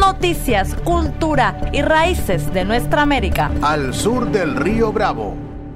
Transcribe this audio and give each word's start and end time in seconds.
Noticias, 0.00 0.74
cultura 0.76 1.70
y 1.74 1.82
raíces 1.82 2.50
de 2.54 2.64
nuestra 2.64 3.02
América. 3.02 3.50
Al 3.60 3.92
sur 3.92 4.30
del 4.30 4.56
río 4.56 4.90
Bravo. 4.92 5.34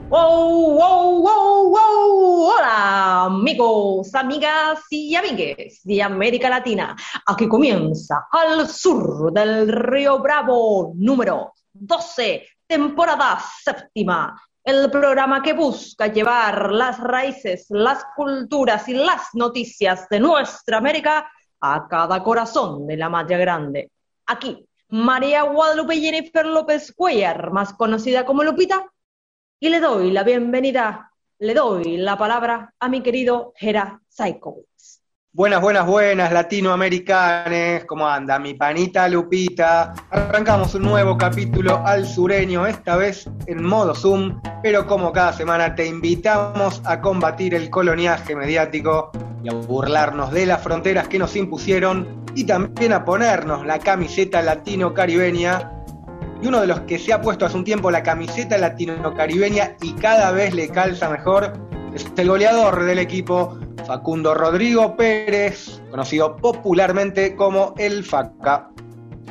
¡Wow, 0.09 0.73
wow, 0.73 1.21
wow, 1.21 1.69
wow! 1.69 2.51
Hola, 2.57 3.25
amigos, 3.25 4.15
amigas 4.15 4.81
y 4.89 5.15
amigues 5.15 5.83
de 5.85 6.03
América 6.03 6.49
Latina. 6.49 6.97
Aquí 7.27 7.47
comienza 7.47 8.27
Al 8.31 8.67
sur 8.67 9.31
del 9.31 9.69
río 9.69 10.19
Bravo, 10.21 10.95
número 10.97 11.53
12, 11.75 12.47
temporada 12.67 13.39
séptima. 13.63 14.41
El 14.65 14.91
programa 14.91 15.43
que 15.43 15.53
busca 15.53 16.07
llevar 16.07 16.73
las 16.73 16.99
raíces, 16.99 17.67
las 17.69 18.07
culturas 18.17 18.89
y 18.89 18.95
las 18.95 19.35
noticias 19.35 20.09
de 20.09 20.19
nuestra 20.19 20.79
América 20.79 21.31
a 21.61 21.87
cada 21.87 22.23
corazón 22.23 22.87
de 22.87 22.97
la 22.97 23.11
Madre 23.11 23.37
Grande. 23.37 23.91
Aquí, 24.27 24.69
María 24.89 25.43
Guadalupe 25.43 26.01
Jennifer 26.01 26.47
López 26.47 26.93
Cuellar, 26.93 27.51
más 27.53 27.75
conocida 27.75 28.25
como 28.25 28.43
Lupita, 28.43 28.87
y 29.61 29.69
le 29.69 29.81
doy 29.81 30.11
la 30.11 30.25
bienvenida, 30.25 31.13
le 31.39 31.55
doy 31.55 31.97
la 31.97 32.17
palabra 32.17 32.75
a 32.79 32.89
mi 32.89 33.03
querido 33.03 33.53
Gera 33.57 34.01
Saikowitz. 34.09 34.74
Buenas, 35.37 35.63
buenas, 35.63 35.85
buenas, 35.85 36.33
latinoamericanes, 36.33 37.87
¿cómo 37.87 38.07
anda? 38.07 38.39
Mi 38.39 38.55
panita 38.55 39.09
Lupita. 39.09 39.93
Arrancamos 40.11 40.77
un 40.77 40.83
nuevo 40.83 41.19
capítulo 41.19 41.83
al 41.85 42.07
sureño, 42.07 42.65
esta 42.69 42.95
vez 42.95 43.29
en 43.49 43.65
modo 43.65 43.97
Zoom, 43.97 44.41
pero 44.63 44.87
como 44.87 45.13
cada 45.13 45.33
semana 45.33 45.75
te 45.75 45.89
invitamos 45.89 46.81
a 46.85 47.01
combatir 47.01 47.53
el 47.53 47.69
coloniaje 47.69 48.37
mediático 48.37 49.11
y 49.43 49.49
a 49.49 49.55
burlarnos 49.55 50.31
de 50.31 50.47
las 50.47 50.63
fronteras 50.63 51.09
que 51.09 51.19
nos 51.19 51.35
impusieron 51.35 52.25
y 52.37 52.45
también 52.45 52.93
a 52.93 53.05
ponernos 53.05 53.67
la 53.67 53.81
camiseta 53.81 54.41
latino-caribeña. 54.41 55.69
Y 56.43 56.47
uno 56.47 56.61
de 56.61 56.69
los 56.69 56.79
que 56.83 56.97
se 56.97 57.13
ha 57.13 57.21
puesto 57.21 57.45
hace 57.45 57.57
un 57.57 57.65
tiempo 57.65 57.91
la 57.91 58.05
camiseta 58.05 58.57
latino-caribeña 58.57 59.79
y 59.83 59.95
cada 59.95 60.31
vez 60.31 60.55
le 60.55 60.69
calza 60.69 61.11
mejor 61.11 61.55
es 61.95 62.07
el 62.17 62.29
goleador 62.29 62.85
del 62.85 62.99
equipo, 62.99 63.57
Facundo 63.87 64.35
Rodrigo 64.35 64.97
Pérez, 64.97 65.81
conocido 65.91 66.37
popularmente 66.37 67.37
como 67.37 67.75
el 67.77 68.05
FACA. 68.05 68.71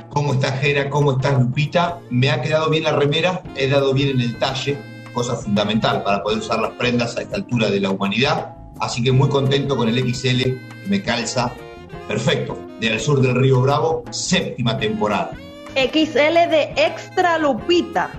¿Cómo 0.09 0.33
estás, 0.33 0.59
Jera? 0.59 0.89
¿Cómo 0.89 1.13
estás, 1.13 1.39
Lupita? 1.39 1.99
Me 2.11 2.29
ha 2.29 2.41
quedado 2.41 2.69
bien 2.69 2.83
la 2.83 2.91
remera, 2.91 3.41
he 3.55 3.67
dado 3.67 3.93
bien 3.93 4.09
en 4.09 4.21
el 4.21 4.37
talle, 4.37 4.77
cosa 5.11 5.35
fundamental 5.35 6.03
para 6.03 6.21
poder 6.21 6.39
usar 6.39 6.59
las 6.59 6.71
prendas 6.73 7.17
a 7.17 7.21
esta 7.21 7.37
altura 7.37 7.69
de 7.71 7.79
la 7.79 7.89
humanidad. 7.89 8.55
Así 8.79 9.01
que 9.01 9.11
muy 9.11 9.29
contento 9.29 9.75
con 9.75 9.89
el 9.89 9.97
XL 10.13 10.43
que 10.43 10.59
me 10.87 11.01
calza 11.01 11.51
perfecto. 12.07 12.57
Del 12.79 12.99
sur 12.99 13.21
del 13.21 13.35
Río 13.35 13.61
Bravo, 13.61 14.03
séptima 14.11 14.77
temporada. 14.77 15.31
XL 15.75 16.49
de 16.49 16.73
Extra 16.75 17.39
Lupita. 17.39 18.11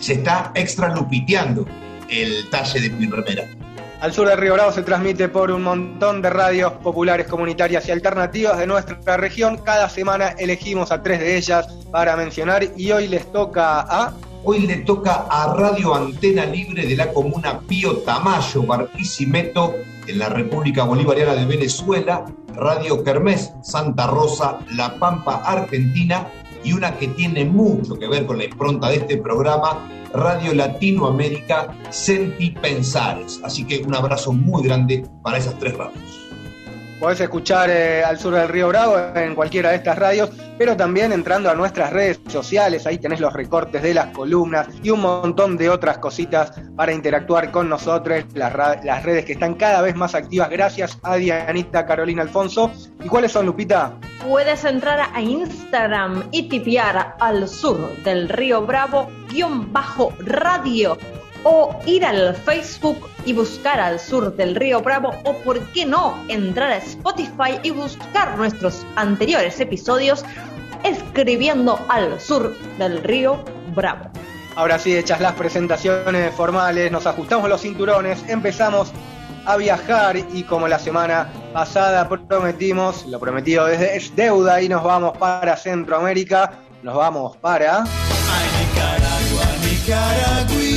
Se 0.00 0.14
está 0.14 0.50
extra 0.54 0.94
lupiteando 0.94 1.66
el 2.08 2.48
talle 2.50 2.80
de 2.80 2.90
mi 2.90 3.06
remera. 3.06 3.44
Al 4.00 4.12
sur 4.12 4.28
del 4.28 4.38
Río 4.38 4.54
Bravo 4.54 4.70
se 4.70 4.84
transmite 4.84 5.28
por 5.28 5.50
un 5.50 5.64
montón 5.64 6.22
de 6.22 6.30
radios 6.30 6.72
populares, 6.74 7.26
comunitarias 7.26 7.88
y 7.88 7.90
alternativas 7.90 8.56
de 8.56 8.64
nuestra 8.64 9.16
región. 9.16 9.58
Cada 9.58 9.88
semana 9.88 10.36
elegimos 10.38 10.92
a 10.92 11.02
tres 11.02 11.18
de 11.18 11.36
ellas 11.36 11.66
para 11.90 12.16
mencionar 12.16 12.64
y 12.76 12.92
hoy 12.92 13.08
les 13.08 13.30
toca 13.32 13.80
a... 13.80 14.14
Hoy 14.44 14.60
le 14.60 14.76
toca 14.76 15.26
a 15.28 15.52
Radio 15.52 15.96
Antena 15.96 16.46
Libre 16.46 16.86
de 16.86 16.94
la 16.94 17.12
comuna 17.12 17.58
Pío 17.66 17.96
Tamayo, 17.98 18.62
Barquisimeto, 18.62 19.74
en 20.06 20.18
la 20.20 20.28
República 20.28 20.84
Bolivariana 20.84 21.34
de 21.34 21.44
Venezuela, 21.44 22.24
Radio 22.54 23.02
Kermés, 23.02 23.52
Santa 23.62 24.06
Rosa, 24.06 24.60
La 24.76 24.94
Pampa, 24.94 25.42
Argentina, 25.44 26.28
y 26.64 26.72
una 26.72 26.96
que 26.96 27.08
tiene 27.08 27.44
mucho 27.44 27.98
que 27.98 28.08
ver 28.08 28.26
con 28.26 28.38
la 28.38 28.44
impronta 28.44 28.88
de 28.88 28.96
este 28.96 29.16
programa, 29.16 29.88
Radio 30.12 30.54
Latinoamérica 30.54 31.76
Senti 31.90 32.50
Pensares. 32.50 33.40
Así 33.44 33.64
que 33.64 33.78
un 33.86 33.94
abrazo 33.94 34.32
muy 34.32 34.62
grande 34.62 35.04
para 35.22 35.38
esas 35.38 35.58
tres 35.58 35.76
radios. 35.76 36.27
Podés 36.98 37.20
escuchar 37.20 37.70
eh, 37.70 38.02
al 38.02 38.18
sur 38.18 38.34
del 38.34 38.48
Río 38.48 38.68
Bravo 38.68 38.98
en 39.14 39.36
cualquiera 39.36 39.70
de 39.70 39.76
estas 39.76 39.96
radios, 39.96 40.30
pero 40.58 40.76
también 40.76 41.12
entrando 41.12 41.48
a 41.48 41.54
nuestras 41.54 41.92
redes 41.92 42.18
sociales, 42.26 42.86
ahí 42.86 42.98
tenés 42.98 43.20
los 43.20 43.32
recortes 43.32 43.82
de 43.82 43.94
las 43.94 44.06
columnas 44.08 44.66
y 44.82 44.90
un 44.90 45.00
montón 45.02 45.56
de 45.56 45.70
otras 45.70 45.98
cositas 45.98 46.52
para 46.74 46.92
interactuar 46.92 47.52
con 47.52 47.68
nosotros, 47.68 48.24
las, 48.34 48.52
las 48.84 49.02
redes 49.04 49.24
que 49.24 49.34
están 49.34 49.54
cada 49.54 49.80
vez 49.80 49.94
más 49.94 50.16
activas 50.16 50.50
gracias 50.50 50.98
a 51.04 51.14
Dianita 51.14 51.86
Carolina 51.86 52.22
Alfonso. 52.22 52.72
¿Y 53.04 53.08
cuáles 53.08 53.30
son, 53.30 53.46
Lupita? 53.46 53.92
Puedes 54.26 54.64
entrar 54.64 55.08
a 55.14 55.20
Instagram 55.20 56.24
y 56.32 56.48
tipear 56.48 57.14
al 57.20 57.48
sur 57.48 57.96
del 58.02 58.28
Río 58.28 58.62
Bravo 58.62 59.08
guion 59.28 59.72
bajo 59.72 60.12
radio 60.18 60.98
o 61.50 61.74
ir 61.86 62.04
al 62.04 62.36
Facebook 62.36 63.08
y 63.24 63.32
buscar 63.32 63.80
al 63.80 63.98
sur 63.98 64.36
del 64.36 64.54
río 64.54 64.82
Bravo 64.82 65.14
o 65.24 65.32
por 65.38 65.58
qué 65.72 65.86
no 65.86 66.14
entrar 66.28 66.70
a 66.72 66.76
Spotify 66.76 67.58
y 67.62 67.70
buscar 67.70 68.36
nuestros 68.36 68.84
anteriores 68.96 69.58
episodios 69.58 70.26
escribiendo 70.84 71.80
al 71.88 72.20
sur 72.20 72.54
del 72.76 73.02
río 73.02 73.42
Bravo. 73.74 74.10
Ahora 74.56 74.78
sí, 74.78 74.94
hechas 74.94 75.22
las 75.22 75.32
presentaciones 75.32 76.34
formales, 76.34 76.92
nos 76.92 77.06
ajustamos 77.06 77.48
los 77.48 77.62
cinturones, 77.62 78.22
empezamos 78.28 78.92
a 79.46 79.56
viajar 79.56 80.18
y 80.18 80.42
como 80.42 80.68
la 80.68 80.78
semana 80.78 81.32
pasada 81.54 82.06
prometimos, 82.08 83.06
lo 83.06 83.18
prometido 83.18 83.68
es 83.68 84.14
deuda 84.14 84.60
y 84.60 84.68
nos 84.68 84.84
vamos 84.84 85.16
para 85.16 85.56
Centroamérica, 85.56 86.52
nos 86.82 86.94
vamos 86.94 87.38
para... 87.38 87.84
Nicaragüita. 89.88 90.67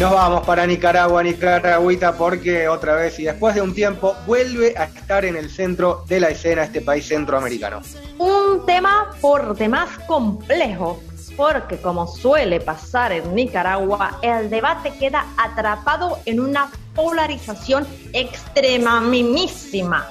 Nos 0.00 0.12
vamos 0.12 0.46
para 0.46 0.66
Nicaragua, 0.66 1.22
Nicaragüita, 1.22 2.14
porque 2.14 2.66
otra 2.68 2.94
vez 2.94 3.18
y 3.18 3.24
después 3.24 3.54
de 3.54 3.60
un 3.60 3.74
tiempo 3.74 4.16
vuelve 4.26 4.72
a 4.74 4.84
estar 4.84 5.26
en 5.26 5.36
el 5.36 5.50
centro 5.50 6.06
de 6.08 6.20
la 6.20 6.30
escena 6.30 6.62
este 6.62 6.80
país 6.80 7.06
centroamericano. 7.06 7.82
Un 8.16 8.64
tema 8.64 9.10
por 9.20 9.54
demás 9.54 9.90
complejo, 10.06 11.02
porque 11.36 11.76
como 11.76 12.06
suele 12.06 12.60
pasar 12.60 13.12
en 13.12 13.34
Nicaragua, 13.34 14.18
el 14.22 14.48
debate 14.48 14.90
queda 14.98 15.26
atrapado 15.36 16.18
en 16.24 16.40
una 16.40 16.70
polarización 16.94 17.86
extremamísima. 18.14 20.08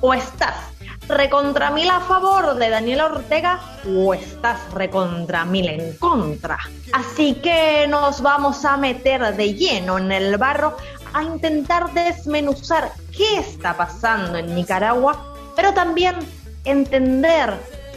O 0.00 0.14
estás 0.14 0.54
recontra 1.08 1.70
mil 1.70 1.88
a 1.90 2.00
favor 2.00 2.54
de 2.56 2.68
Daniel 2.68 3.00
Ortega 3.00 3.60
o 3.86 4.14
estás 4.14 4.72
recontra 4.72 5.44
mil 5.44 5.68
en 5.68 5.96
contra. 5.96 6.58
Así 6.92 7.34
que 7.34 7.86
nos 7.88 8.20
vamos 8.20 8.64
a 8.64 8.76
meter 8.76 9.34
de 9.34 9.54
lleno 9.54 9.98
en 9.98 10.12
el 10.12 10.36
barro 10.36 10.76
a 11.14 11.22
intentar 11.22 11.92
desmenuzar 11.92 12.92
qué 13.16 13.38
está 13.38 13.76
pasando 13.76 14.38
en 14.38 14.54
Nicaragua, 14.54 15.34
pero 15.56 15.72
también 15.72 16.16
entender 16.64 17.54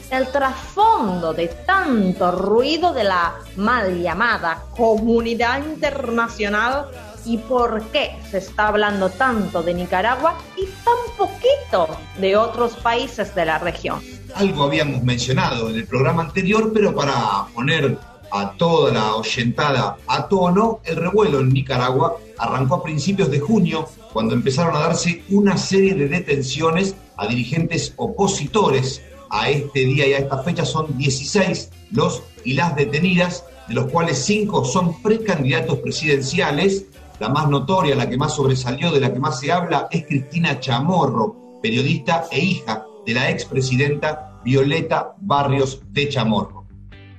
el 0.10 0.28
trasfondo 0.28 1.34
de 1.34 1.48
tanto 1.48 2.32
ruido 2.32 2.94
de 2.94 3.04
la 3.06 3.34
mal 3.56 4.02
llamada 4.02 4.64
comunidad 4.76 5.60
internacional 5.60 6.88
y 7.26 7.38
por 7.38 7.84
qué 7.92 8.18
se 8.30 8.40
está 8.40 8.68
hablando 8.68 9.10
tanto 9.10 9.64
de 9.64 9.74
Nicaragua 9.74 10.38
y 10.58 10.66
tan 10.84 11.18
poquito 11.18 11.88
de 12.20 12.36
otros 12.36 12.76
países 12.78 13.34
de 13.36 13.46
la 13.46 13.60
región. 13.60 14.02
Algo 14.36 14.64
habíamos 14.64 15.04
mencionado 15.04 15.70
en 15.70 15.76
el 15.76 15.86
programa 15.86 16.24
anterior, 16.24 16.72
pero 16.74 16.96
para 16.96 17.46
poner 17.54 17.98
a 18.32 18.54
toda 18.54 18.94
la 18.94 19.16
oyentada 19.16 19.98
a 20.08 20.28
tono, 20.28 20.80
el 20.86 20.96
revuelo 20.96 21.42
en 21.42 21.50
Nicaragua 21.50 22.18
arrancó 22.38 22.76
a 22.76 22.84
principios 22.84 23.30
de 23.30 23.40
junio, 23.40 23.88
cuando 24.14 24.34
empezaron 24.34 24.76
a 24.76 24.80
darse 24.80 25.24
una 25.30 25.58
serie 25.58 25.94
de 25.96 26.08
detenciones 26.08 26.96
a 27.18 27.28
dirigentes 27.28 27.94
opositores. 27.98 29.02
A 29.34 29.50
este 29.50 29.86
día 29.86 30.08
y 30.08 30.14
a 30.14 30.18
esta 30.18 30.40
fecha 30.40 30.66
son 30.66 30.98
16 30.98 31.70
los 31.92 32.24
y 32.44 32.54
las 32.54 32.76
detenidas, 32.76 33.46
de 33.68 33.76
los 33.76 33.90
cuales 33.90 34.18
5 34.26 34.66
son 34.66 35.02
precandidatos 35.02 35.78
presidenciales 35.78 36.86
la 37.22 37.30
más 37.30 37.48
notoria, 37.48 37.94
la 37.94 38.10
que 38.10 38.18
más 38.18 38.34
sobresalió, 38.34 38.92
de 38.92 39.00
la 39.00 39.14
que 39.14 39.20
más 39.20 39.40
se 39.40 39.52
habla, 39.52 39.88
es 39.92 40.08
Cristina 40.08 40.60
Chamorro, 40.60 41.60
periodista 41.62 42.26
e 42.32 42.40
hija 42.40 42.84
de 43.06 43.14
la 43.14 43.30
expresidenta 43.30 44.40
Violeta 44.44 45.14
Barrios 45.20 45.84
de 45.92 46.10
Chamorro. 46.10 46.66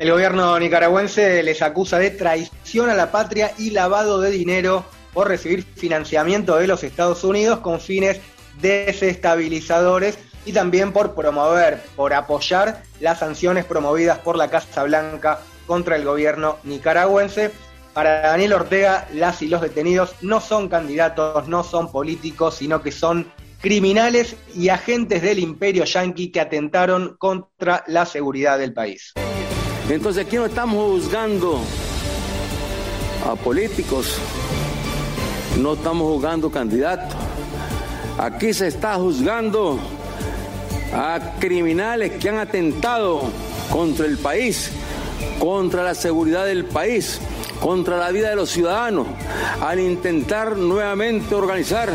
El 0.00 0.10
gobierno 0.10 0.58
nicaragüense 0.58 1.40
les 1.44 1.62
acusa 1.62 2.00
de 2.00 2.10
traición 2.10 2.90
a 2.90 2.96
la 2.96 3.12
patria 3.12 3.52
y 3.58 3.70
lavado 3.70 4.20
de 4.20 4.32
dinero 4.32 4.84
por 5.12 5.28
recibir 5.28 5.62
financiamiento 5.62 6.56
de 6.56 6.66
los 6.66 6.82
Estados 6.82 7.22
Unidos 7.22 7.60
con 7.60 7.78
fines 7.78 8.20
desestabilizadores 8.60 10.18
y 10.44 10.52
también 10.52 10.92
por 10.92 11.14
promover, 11.14 11.80
por 11.94 12.12
apoyar 12.12 12.82
las 12.98 13.20
sanciones 13.20 13.64
promovidas 13.66 14.18
por 14.18 14.36
la 14.36 14.50
Casa 14.50 14.82
Blanca 14.82 15.38
contra 15.68 15.94
el 15.94 16.04
gobierno 16.04 16.58
nicaragüense. 16.64 17.52
Para 17.94 18.22
Daniel 18.22 18.54
Ortega, 18.54 19.06
las 19.12 19.42
y 19.42 19.48
los 19.48 19.60
detenidos 19.60 20.14
no 20.22 20.40
son 20.40 20.68
candidatos, 20.68 21.46
no 21.46 21.62
son 21.62 21.92
políticos, 21.92 22.54
sino 22.56 22.82
que 22.82 22.90
son 22.90 23.30
criminales 23.60 24.34
y 24.54 24.70
agentes 24.70 25.20
del 25.20 25.38
imperio 25.38 25.84
yanqui 25.84 26.32
que 26.32 26.40
atentaron 26.40 27.16
contra 27.18 27.84
la 27.86 28.06
seguridad 28.06 28.58
del 28.58 28.72
país. 28.72 29.12
Entonces 29.90 30.26
aquí 30.26 30.36
no 30.36 30.46
estamos 30.46 31.02
juzgando 31.02 31.60
a 33.28 33.36
políticos, 33.36 34.16
no 35.60 35.74
estamos 35.74 36.14
juzgando 36.14 36.50
candidatos, 36.50 37.14
aquí 38.18 38.54
se 38.54 38.68
está 38.68 38.94
juzgando 38.94 39.78
a 40.94 41.20
criminales 41.38 42.12
que 42.12 42.30
han 42.30 42.38
atentado 42.38 43.22
contra 43.70 44.06
el 44.06 44.16
país, 44.16 44.70
contra 45.38 45.82
la 45.84 45.94
seguridad 45.94 46.46
del 46.46 46.64
país, 46.64 47.20
contra 47.62 47.96
la 47.96 48.10
vida 48.10 48.30
de 48.30 48.36
los 48.36 48.50
ciudadanos, 48.50 49.06
al 49.60 49.78
intentar 49.78 50.56
nuevamente 50.56 51.32
organizar 51.34 51.90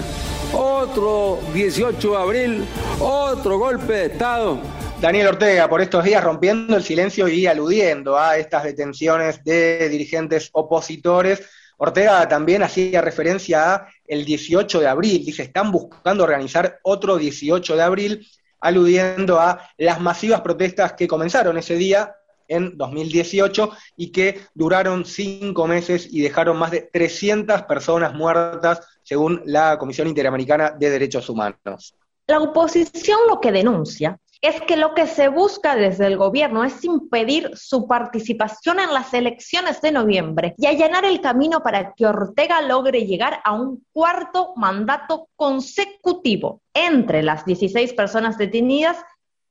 otro 0.54 1.40
18 1.54 2.12
de 2.12 2.18
abril, 2.18 2.66
otro 3.02 3.60
golpe 3.60 3.94
de 3.94 4.06
Estado. 4.06 4.60
Daniel 5.02 5.28
Ortega, 5.28 5.68
por 5.68 5.82
estos 5.82 6.06
días 6.06 6.24
rompiendo 6.24 6.78
el 6.78 6.84
silencio 6.84 7.28
y 7.28 7.46
aludiendo 7.48 8.18
a 8.18 8.38
estas 8.38 8.64
detenciones 8.64 9.44
de 9.44 9.90
dirigentes 9.90 10.50
opositores. 10.54 11.44
Ortega 11.78 12.28
también 12.30 12.64
hacía 12.64 13.02
referencia 13.02 13.76
a 13.76 13.88
el 14.08 14.24
18 14.24 14.80
de 14.80 14.88
abril, 14.88 15.26
dice, 15.26 15.44
están 15.44 15.72
buscando 15.72 16.24
organizar 16.24 16.80
otro 16.84 17.18
18 17.18 17.76
de 17.76 17.84
abril 17.84 18.28
aludiendo 18.60 19.40
a 19.40 19.70
las 19.78 20.00
masivas 20.00 20.42
protestas 20.42 20.94
que 20.94 21.08
comenzaron 21.08 21.58
ese 21.58 21.76
día 21.76 22.16
en 22.48 22.78
2018 22.78 23.72
y 23.96 24.12
que 24.12 24.42
duraron 24.54 25.06
cinco 25.06 25.68
meses 25.68 26.08
y 26.12 26.22
dejaron 26.22 26.58
más 26.58 26.72
de 26.72 26.82
300 26.82 27.64
personas 27.64 28.14
muertas, 28.14 28.82
según 29.04 29.42
la 29.46 29.78
Comisión 29.78 30.08
Interamericana 30.08 30.72
de 30.72 30.90
Derechos 30.90 31.30
Humanos. 31.30 31.96
La 32.28 32.40
oposición 32.40 33.20
lo 33.30 33.40
que 33.40 33.52
denuncia 33.52 34.20
es 34.42 34.62
que 34.62 34.78
lo 34.78 34.94
que 34.94 35.08
se 35.08 35.30
busca 35.30 35.76
desde 35.76 36.06
el 36.06 36.18
gobierno 36.18 36.64
es 36.64 36.84
impedir 36.84 37.52
su 37.56 37.88
participación 37.88 38.80
en 38.80 38.94
las 38.94 39.14
elecciones 39.14 39.82
de 39.82 39.92
noviembre 39.92 40.54
y 40.58 40.68
allanar 40.68 41.06
el 41.06 41.22
camino 41.22 41.62
para 41.62 41.94
que 41.94 42.06
Ortega 42.06 42.62
logre 42.62 43.06
llegar 43.06 43.40
a 43.44 43.54
un 43.54 43.84
cuarto 43.92 44.54
mandato 44.56 45.30
consecutivo. 45.36 46.62
Entre 46.74 47.24
las 47.24 47.46
16 47.46 47.94
personas 47.94 48.38
detenidas, 48.38 48.98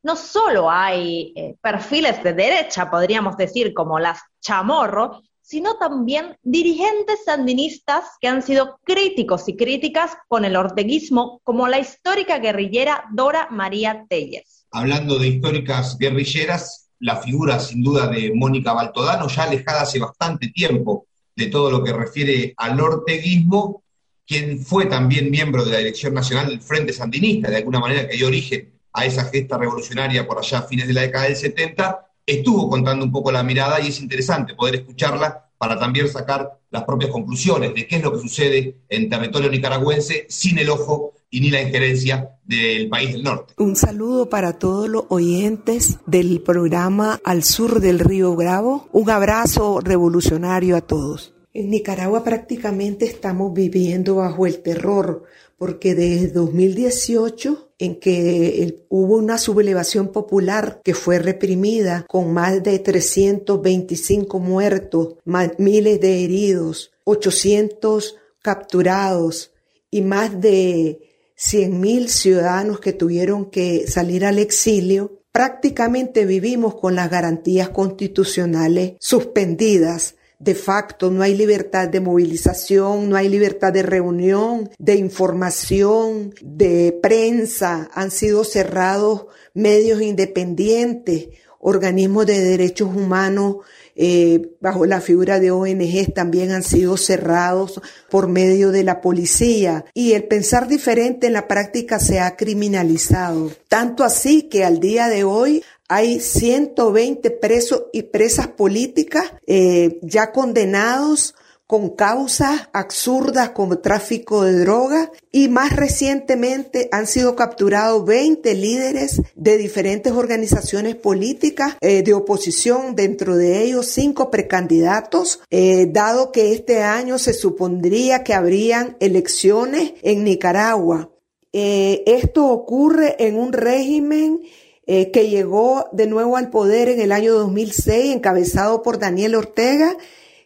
no 0.02 0.16
solo 0.16 0.70
hay 0.70 1.32
eh, 1.36 1.56
perfiles 1.60 2.22
de 2.22 2.32
derecha, 2.32 2.90
podríamos 2.90 3.36
decir, 3.36 3.74
como 3.74 3.98
las 3.98 4.20
Chamorro, 4.40 5.22
sino 5.46 5.76
también 5.76 6.36
dirigentes 6.42 7.24
sandinistas 7.24 8.04
que 8.20 8.26
han 8.26 8.42
sido 8.42 8.80
críticos 8.84 9.48
y 9.48 9.56
críticas 9.56 10.16
con 10.26 10.44
el 10.44 10.56
orteguismo, 10.56 11.40
como 11.44 11.68
la 11.68 11.78
histórica 11.78 12.38
guerrillera 12.38 13.04
Dora 13.12 13.46
María 13.50 14.06
Telles. 14.08 14.66
Hablando 14.72 15.18
de 15.18 15.28
históricas 15.28 15.96
guerrilleras, 15.98 16.90
la 16.98 17.16
figura 17.16 17.60
sin 17.60 17.82
duda 17.82 18.08
de 18.08 18.32
Mónica 18.34 18.72
Baltodano, 18.72 19.28
ya 19.28 19.44
alejada 19.44 19.82
hace 19.82 20.00
bastante 20.00 20.48
tiempo 20.48 21.06
de 21.36 21.46
todo 21.46 21.70
lo 21.70 21.84
que 21.84 21.92
refiere 21.92 22.54
al 22.56 22.80
orteguismo, 22.80 23.84
quien 24.26 24.58
fue 24.58 24.86
también 24.86 25.30
miembro 25.30 25.64
de 25.64 25.70
la 25.70 25.78
Dirección 25.78 26.14
Nacional 26.14 26.48
del 26.48 26.60
Frente 26.60 26.92
Sandinista, 26.92 27.50
de 27.50 27.58
alguna 27.58 27.78
manera 27.78 28.08
que 28.08 28.16
dio 28.16 28.26
origen 28.26 28.75
a 28.96 29.04
esa 29.04 29.26
gesta 29.26 29.58
revolucionaria 29.58 30.26
por 30.26 30.38
allá 30.38 30.58
a 30.58 30.62
fines 30.62 30.88
de 30.88 30.94
la 30.94 31.02
década 31.02 31.26
del 31.26 31.36
70, 31.36 32.06
estuvo 32.24 32.68
contando 32.70 33.04
un 33.04 33.12
poco 33.12 33.30
la 33.30 33.42
mirada 33.42 33.78
y 33.80 33.88
es 33.88 34.00
interesante 34.00 34.54
poder 34.54 34.76
escucharla 34.76 35.50
para 35.58 35.78
también 35.78 36.08
sacar 36.08 36.58
las 36.70 36.84
propias 36.84 37.10
conclusiones 37.10 37.74
de 37.74 37.86
qué 37.86 37.96
es 37.96 38.02
lo 38.02 38.12
que 38.12 38.18
sucede 38.18 38.80
en 38.88 39.08
territorio 39.08 39.50
nicaragüense 39.50 40.26
sin 40.30 40.58
el 40.58 40.70
ojo 40.70 41.12
y 41.30 41.40
ni 41.40 41.50
la 41.50 41.60
injerencia 41.60 42.30
del 42.44 42.88
país 42.88 43.12
del 43.12 43.22
norte. 43.22 43.52
Un 43.58 43.76
saludo 43.76 44.30
para 44.30 44.58
todos 44.58 44.88
los 44.88 45.04
oyentes 45.08 45.98
del 46.06 46.40
programa 46.40 47.20
Al 47.24 47.42
Sur 47.42 47.80
del 47.80 47.98
Río 47.98 48.34
Bravo. 48.34 48.88
Un 48.92 49.10
abrazo 49.10 49.80
revolucionario 49.80 50.76
a 50.76 50.80
todos. 50.80 51.35
En 51.58 51.70
Nicaragua 51.70 52.22
prácticamente 52.22 53.06
estamos 53.06 53.54
viviendo 53.54 54.16
bajo 54.16 54.46
el 54.46 54.58
terror 54.58 55.22
porque 55.56 55.94
desde 55.94 56.28
2018 56.28 57.70
en 57.78 57.98
que 57.98 58.84
hubo 58.90 59.16
una 59.16 59.38
sublevación 59.38 60.08
popular 60.08 60.82
que 60.84 60.92
fue 60.92 61.18
reprimida 61.18 62.04
con 62.10 62.34
más 62.34 62.62
de 62.62 62.78
325 62.78 64.38
muertos, 64.38 65.14
miles 65.56 65.98
de 65.98 66.24
heridos, 66.24 66.92
800 67.04 68.16
capturados 68.42 69.54
y 69.90 70.02
más 70.02 70.38
de 70.38 71.00
100.000 71.38 72.08
ciudadanos 72.08 72.80
que 72.80 72.92
tuvieron 72.92 73.46
que 73.46 73.86
salir 73.86 74.26
al 74.26 74.38
exilio, 74.38 75.22
prácticamente 75.32 76.26
vivimos 76.26 76.74
con 76.74 76.94
las 76.94 77.08
garantías 77.10 77.70
constitucionales 77.70 78.92
suspendidas. 79.00 80.15
De 80.38 80.54
facto, 80.54 81.10
no 81.10 81.22
hay 81.22 81.34
libertad 81.34 81.88
de 81.88 82.00
movilización, 82.00 83.08
no 83.08 83.16
hay 83.16 83.28
libertad 83.28 83.72
de 83.72 83.82
reunión, 83.82 84.70
de 84.78 84.96
información, 84.96 86.34
de 86.42 86.98
prensa. 87.02 87.88
Han 87.94 88.10
sido 88.10 88.44
cerrados 88.44 89.26
medios 89.54 90.02
independientes, 90.02 91.28
organismos 91.58 92.26
de 92.26 92.40
derechos 92.40 92.94
humanos 92.94 93.56
eh, 93.98 94.50
bajo 94.60 94.84
la 94.84 95.00
figura 95.00 95.40
de 95.40 95.50
ONGs 95.50 96.12
también 96.12 96.50
han 96.50 96.62
sido 96.62 96.98
cerrados 96.98 97.80
por 98.10 98.28
medio 98.28 98.70
de 98.70 98.84
la 98.84 99.00
policía 99.00 99.86
y 99.94 100.12
el 100.12 100.24
pensar 100.24 100.68
diferente 100.68 101.26
en 101.26 101.32
la 101.32 101.48
práctica 101.48 101.98
se 101.98 102.20
ha 102.20 102.36
criminalizado. 102.36 103.50
Tanto 103.68 104.04
así 104.04 104.42
que 104.50 104.66
al 104.66 104.80
día 104.80 105.08
de 105.08 105.24
hoy 105.24 105.64
hay 105.88 106.20
120 106.20 107.30
presos 107.30 107.84
y 107.92 108.02
presas 108.02 108.48
políticas 108.48 109.32
eh, 109.46 109.98
ya 110.02 110.32
condenados 110.32 111.34
con 111.66 111.96
causas 111.96 112.68
absurdas 112.72 113.50
como 113.50 113.78
tráfico 113.78 114.44
de 114.44 114.60
drogas 114.60 115.08
y 115.32 115.48
más 115.48 115.74
recientemente 115.74 116.88
han 116.92 117.08
sido 117.08 117.34
capturados 117.34 118.04
20 118.04 118.54
líderes 118.54 119.20
de 119.34 119.58
diferentes 119.58 120.12
organizaciones 120.12 120.94
políticas 120.94 121.76
eh, 121.80 122.02
de 122.04 122.14
oposición, 122.14 122.94
dentro 122.94 123.36
de 123.36 123.64
ellos 123.64 123.86
cinco 123.86 124.30
precandidatos, 124.30 125.40
eh, 125.50 125.86
dado 125.90 126.30
que 126.30 126.52
este 126.52 126.84
año 126.84 127.18
se 127.18 127.34
supondría 127.34 128.22
que 128.22 128.34
habrían 128.34 128.96
elecciones 129.00 129.94
en 130.02 130.24
Nicaragua. 130.24 131.10
Esto 131.58 132.48
ocurre 132.48 133.16
en 133.18 133.38
un 133.38 133.50
régimen 133.50 134.42
que 134.86 135.28
llegó 135.28 135.88
de 135.90 136.06
nuevo 136.06 136.36
al 136.36 136.48
poder 136.48 136.88
en 136.88 137.00
el 137.00 137.10
año 137.10 137.34
2006, 137.34 138.14
encabezado 138.14 138.82
por 138.82 139.00
Daniel 139.00 139.34
Ortega, 139.34 139.96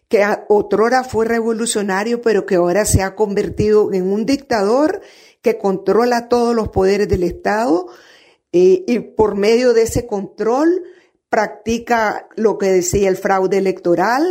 que 0.08 0.26
otrora 0.48 1.04
fue 1.04 1.24
revolucionario, 1.26 2.22
pero 2.22 2.46
que 2.46 2.56
ahora 2.56 2.84
se 2.84 3.02
ha 3.02 3.14
convertido 3.14 3.92
en 3.92 4.10
un 4.10 4.26
dictador 4.26 5.02
que 5.42 5.56
controla 5.56 6.28
todos 6.28 6.54
los 6.54 6.68
poderes 6.68 7.08
del 7.08 7.22
Estado 7.22 7.86
eh, 8.52 8.84
y 8.86 8.98
por 8.98 9.36
medio 9.36 9.72
de 9.72 9.82
ese 9.82 10.06
control 10.06 10.82
practica 11.28 12.28
lo 12.34 12.58
que 12.58 12.66
decía 12.66 13.08
el 13.08 13.16
fraude 13.16 13.58
electoral, 13.58 14.26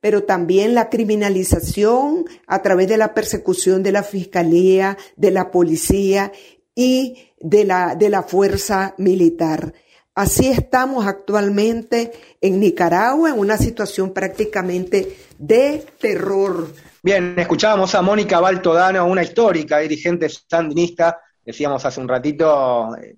pero 0.00 0.24
también 0.24 0.74
la 0.74 0.90
criminalización 0.90 2.24
a 2.46 2.62
través 2.62 2.88
de 2.88 2.96
la 2.96 3.14
persecución 3.14 3.82
de 3.82 3.92
la 3.92 4.02
fiscalía, 4.02 4.98
de 5.16 5.30
la 5.30 5.52
policía 5.52 6.32
y 6.74 7.29
de 7.40 7.64
la, 7.64 7.94
de 7.94 8.10
la 8.10 8.22
fuerza 8.22 8.94
militar. 8.98 9.72
Así 10.14 10.48
estamos 10.48 11.06
actualmente 11.06 12.12
en 12.40 12.60
Nicaragua, 12.60 13.30
en 13.30 13.38
una 13.38 13.56
situación 13.56 14.12
prácticamente 14.12 15.16
de 15.38 15.84
terror. 15.98 16.68
Bien, 17.02 17.34
escuchábamos 17.38 17.94
a 17.94 18.02
Mónica 18.02 18.38
Baltodano, 18.40 19.06
una 19.06 19.22
histórica 19.22 19.78
dirigente 19.78 20.28
sandinista, 20.28 21.18
decíamos 21.44 21.84
hace 21.84 22.00
un 22.00 22.08
ratito, 22.08 22.94
eh, 22.96 23.16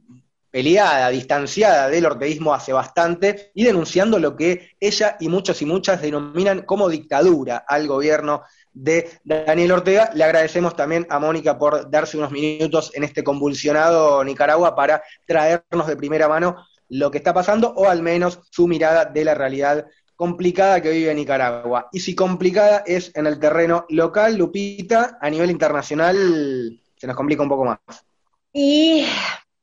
peleada, 0.52 1.09
distanciada 1.09 1.88
del 1.88 2.05
orteguismo 2.05 2.52
hace 2.52 2.75
bastante 2.75 3.50
y 3.55 3.64
denunciando 3.64 4.19
lo 4.19 4.37
que 4.37 4.76
ella 4.79 5.17
y 5.19 5.29
muchos 5.29 5.62
y 5.62 5.64
muchas 5.64 6.02
denominan 6.02 6.62
como 6.62 6.91
dictadura 6.91 7.64
al 7.67 7.88
gobierno 7.88 8.43
de 8.73 9.11
Daniel 9.25 9.73
Ortega. 9.73 10.11
Le 10.14 10.25
agradecemos 10.25 10.76
también 10.76 11.07
a 11.11 11.19
Mónica 11.19 11.59
por 11.59 11.91
darse 11.91 12.17
unos 12.17 12.31
minutos 12.31 12.91
en 12.95 13.05
este 13.05 13.25
convulsionado 13.25 14.23
Nicaragua 14.25 14.75
para 14.75 15.02
traernos 15.26 15.87
de 15.87 15.97
primera 15.97 16.29
mano 16.29 16.57
lo 16.88 17.11
que 17.11 17.19
está 17.19 17.33
pasando 17.33 17.73
o 17.75 17.88
al 17.88 18.02
menos 18.02 18.41
su 18.50 18.69
mirada 18.69 19.07
de 19.07 19.25
la 19.25 19.35
realidad 19.35 19.87
complicada 20.14 20.81
que 20.81 20.91
vive 20.91 21.14
Nicaragua. 21.14 21.88
Y 21.93 22.00
si 22.00 22.14
complicada 22.14 22.85
es 22.87 23.11
en 23.14 23.26
el 23.26 23.41
terreno 23.41 23.87
local, 23.88 24.37
Lupita, 24.37 25.19
a 25.21 25.31
nivel 25.31 25.50
internacional 25.50 26.81
se 26.97 27.07
nos 27.07 27.17
complica 27.17 27.43
un 27.43 27.49
poco 27.49 27.64
más. 27.64 27.79
Y 28.52 29.07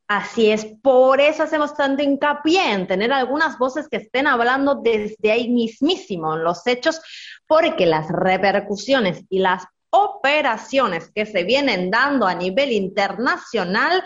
así 0.10 0.50
es, 0.50 0.66
por 0.82 1.22
eso 1.22 1.44
hacemos 1.44 1.76
tanto 1.76 2.04
hincapié 2.04 2.74
en 2.74 2.88
tener 2.88 3.14
algunas 3.14 3.58
voces 3.60 3.88
que 3.88 3.98
estén 3.98 4.26
hablando 4.26 4.76
desde 4.76 5.32
ahí 5.32 5.48
mismísimo 5.48 6.36
en 6.36 6.44
los 6.44 6.66
hechos, 6.66 7.00
porque 7.48 7.86
las 7.86 8.10
repercusiones 8.10 9.24
y 9.30 9.40
las 9.40 9.64
operaciones 9.92 11.12
que 11.14 11.26
se 11.26 11.44
vienen 11.44 11.92
dando 11.92 12.26
a 12.26 12.34
nivel 12.34 12.72
internacional 12.72 14.04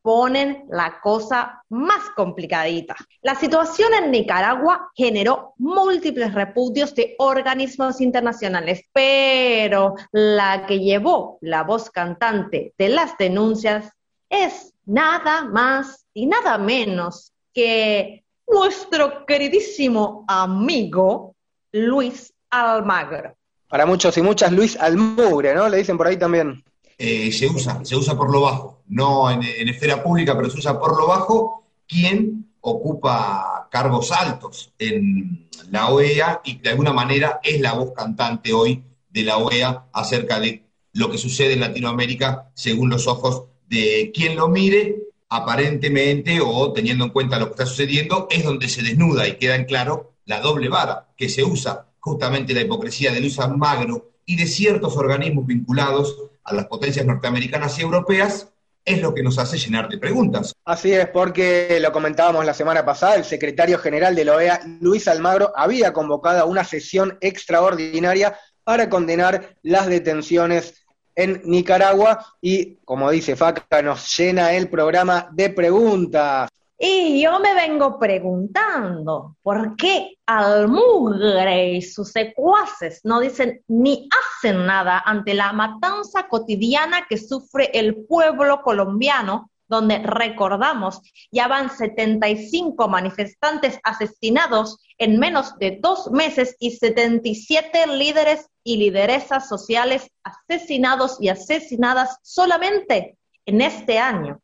ponen 0.00 0.64
la 0.70 1.00
cosa 1.02 1.62
más 1.70 2.10
complicadita. 2.16 2.94
La 3.22 3.34
situación 3.34 3.92
en 3.94 4.10
Nicaragua 4.10 4.90
generó 4.94 5.54
múltiples 5.58 6.34
repudios 6.34 6.94
de 6.94 7.14
organismos 7.18 8.00
internacionales, 8.00 8.82
pero 8.92 9.94
la 10.12 10.66
que 10.66 10.80
llevó 10.80 11.38
la 11.42 11.62
voz 11.62 11.90
cantante 11.90 12.74
de 12.76 12.88
las 12.90 13.16
denuncias 13.18 13.92
es 14.28 14.73
nada 14.86 15.44
más 15.44 16.06
y 16.12 16.26
nada 16.26 16.58
menos 16.58 17.32
que 17.52 18.24
nuestro 18.46 19.24
queridísimo 19.26 20.24
amigo 20.28 21.34
Luis 21.72 22.32
Almagro. 22.50 23.36
Para 23.68 23.86
muchos 23.86 24.16
y 24.18 24.22
muchas, 24.22 24.52
Luis 24.52 24.76
Almugre, 24.76 25.54
¿no? 25.54 25.68
Le 25.68 25.78
dicen 25.78 25.96
por 25.96 26.06
ahí 26.06 26.16
también. 26.16 26.62
Eh, 26.98 27.32
se 27.32 27.48
usa, 27.48 27.84
se 27.84 27.96
usa 27.96 28.16
por 28.16 28.30
lo 28.30 28.42
bajo, 28.42 28.82
no 28.86 29.30
en, 29.30 29.42
esfera 29.42 30.02
pública, 30.02 30.36
pero 30.36 30.48
se 30.48 30.58
usa 30.58 30.78
por 30.78 30.96
lo 30.96 31.08
bajo, 31.08 31.64
quien 31.86 32.52
ocupa 32.60 33.68
cargos 33.70 34.12
altos 34.12 34.72
en 34.78 35.48
la 35.70 35.88
OEA 35.88 36.40
y 36.44 36.58
de 36.58 36.70
alguna 36.70 36.92
manera 36.92 37.40
es 37.42 37.60
la 37.60 37.72
voz 37.72 37.92
cantante 37.92 38.52
hoy 38.52 38.82
de 39.10 39.22
la 39.22 39.38
OEA 39.38 39.86
acerca 39.92 40.38
de 40.38 40.64
lo 40.92 41.10
que 41.10 41.18
sucede 41.18 41.54
en 41.54 41.60
Latinoamérica 41.60 42.50
según 42.54 42.90
los 42.90 43.08
ojos 43.08 43.44
de 43.68 44.12
quien 44.14 44.36
lo 44.36 44.48
mire, 44.48 44.96
aparentemente 45.28 46.40
o 46.40 46.72
teniendo 46.72 47.04
en 47.04 47.10
cuenta 47.10 47.38
lo 47.38 47.46
que 47.46 47.52
está 47.52 47.66
sucediendo, 47.66 48.28
es 48.30 48.44
donde 48.44 48.68
se 48.68 48.82
desnuda 48.82 49.26
y 49.26 49.36
queda 49.36 49.56
en 49.56 49.64
claro 49.64 50.14
la 50.26 50.40
doble 50.40 50.68
vara 50.68 51.08
que 51.16 51.28
se 51.28 51.44
usa, 51.44 51.86
justamente 52.00 52.54
la 52.54 52.62
hipocresía 52.62 53.12
de 53.12 53.20
Luis 53.20 53.38
Magro 53.56 54.12
y 54.26 54.36
de 54.36 54.46
ciertos 54.46 54.96
organismos 54.96 55.46
vinculados 55.46 56.16
a 56.44 56.54
las 56.54 56.66
potencias 56.66 57.04
norteamericanas 57.06 57.78
y 57.78 57.82
europeas, 57.82 58.48
es 58.84 59.00
lo 59.00 59.14
que 59.14 59.22
nos 59.22 59.38
hace 59.38 59.56
llenar 59.56 59.88
de 59.88 59.98
preguntas. 59.98 60.54
Así 60.64 60.92
es, 60.92 61.08
porque 61.08 61.78
lo 61.80 61.90
comentábamos 61.90 62.44
la 62.44 62.52
semana 62.52 62.84
pasada, 62.84 63.14
el 63.14 63.24
secretario 63.24 63.78
general 63.78 64.14
de 64.14 64.24
la 64.26 64.34
OEA, 64.34 64.60
Luis 64.80 65.08
Almagro, 65.08 65.52
había 65.56 65.92
convocado 65.92 66.46
una 66.46 66.64
sesión 66.64 67.16
extraordinaria 67.20 68.38
para 68.62 68.88
condenar 68.88 69.56
las 69.62 69.86
detenciones 69.86 70.83
en 71.14 71.42
Nicaragua 71.44 72.24
y, 72.40 72.76
como 72.84 73.10
dice 73.10 73.36
Faca, 73.36 73.82
nos 73.82 74.16
llena 74.16 74.52
el 74.52 74.68
programa 74.68 75.28
de 75.32 75.50
preguntas. 75.50 76.48
Y 76.78 77.22
yo 77.22 77.38
me 77.38 77.54
vengo 77.54 77.98
preguntando, 77.98 79.36
¿por 79.42 79.76
qué 79.76 80.16
Almugre 80.26 81.74
y 81.74 81.82
sus 81.82 82.10
secuaces 82.10 83.00
no 83.04 83.20
dicen 83.20 83.62
ni 83.68 84.08
hacen 84.10 84.66
nada 84.66 85.02
ante 85.04 85.34
la 85.34 85.52
matanza 85.52 86.26
cotidiana 86.28 87.06
que 87.08 87.16
sufre 87.16 87.70
el 87.72 88.04
pueblo 88.06 88.62
colombiano, 88.62 89.50
donde 89.68 89.98
recordamos 89.98 91.00
ya 91.30 91.48
van 91.48 91.70
75 91.70 92.88
manifestantes 92.88 93.78
asesinados 93.82 94.78
en 94.98 95.18
menos 95.18 95.56
de 95.58 95.78
dos 95.80 96.10
meses 96.10 96.56
y 96.58 96.72
77 96.72 97.86
líderes 97.86 98.48
y 98.62 98.76
lideresas 98.76 99.48
sociales 99.48 100.10
asesinados 100.22 101.18
y 101.20 101.28
asesinadas 101.28 102.18
solamente 102.22 103.18
en 103.46 103.60
este 103.60 103.98
año? 103.98 104.40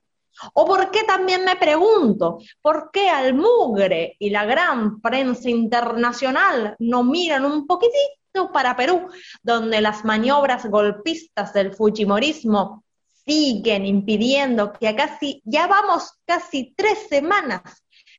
O 0.54 0.64
por 0.64 0.90
qué 0.90 1.04
también 1.04 1.44
me 1.44 1.56
pregunto, 1.56 2.38
¿por 2.62 2.90
qué 2.90 3.08
al 3.08 3.34
mugre 3.34 4.16
y 4.18 4.30
la 4.30 4.44
gran 4.44 5.00
prensa 5.00 5.50
internacional 5.50 6.76
no 6.78 7.04
miran 7.04 7.44
un 7.44 7.66
poquitito 7.66 8.52
para 8.52 8.76
Perú, 8.76 9.08
donde 9.42 9.80
las 9.80 10.04
maniobras 10.04 10.64
golpistas 10.66 11.52
del 11.52 11.74
Fujimorismo 11.74 12.84
siguen 13.30 13.86
impidiendo 13.86 14.72
que 14.72 14.92
casi, 14.96 15.40
ya 15.44 15.68
vamos 15.68 16.14
casi 16.24 16.74
tres 16.76 16.98
semanas 17.08 17.62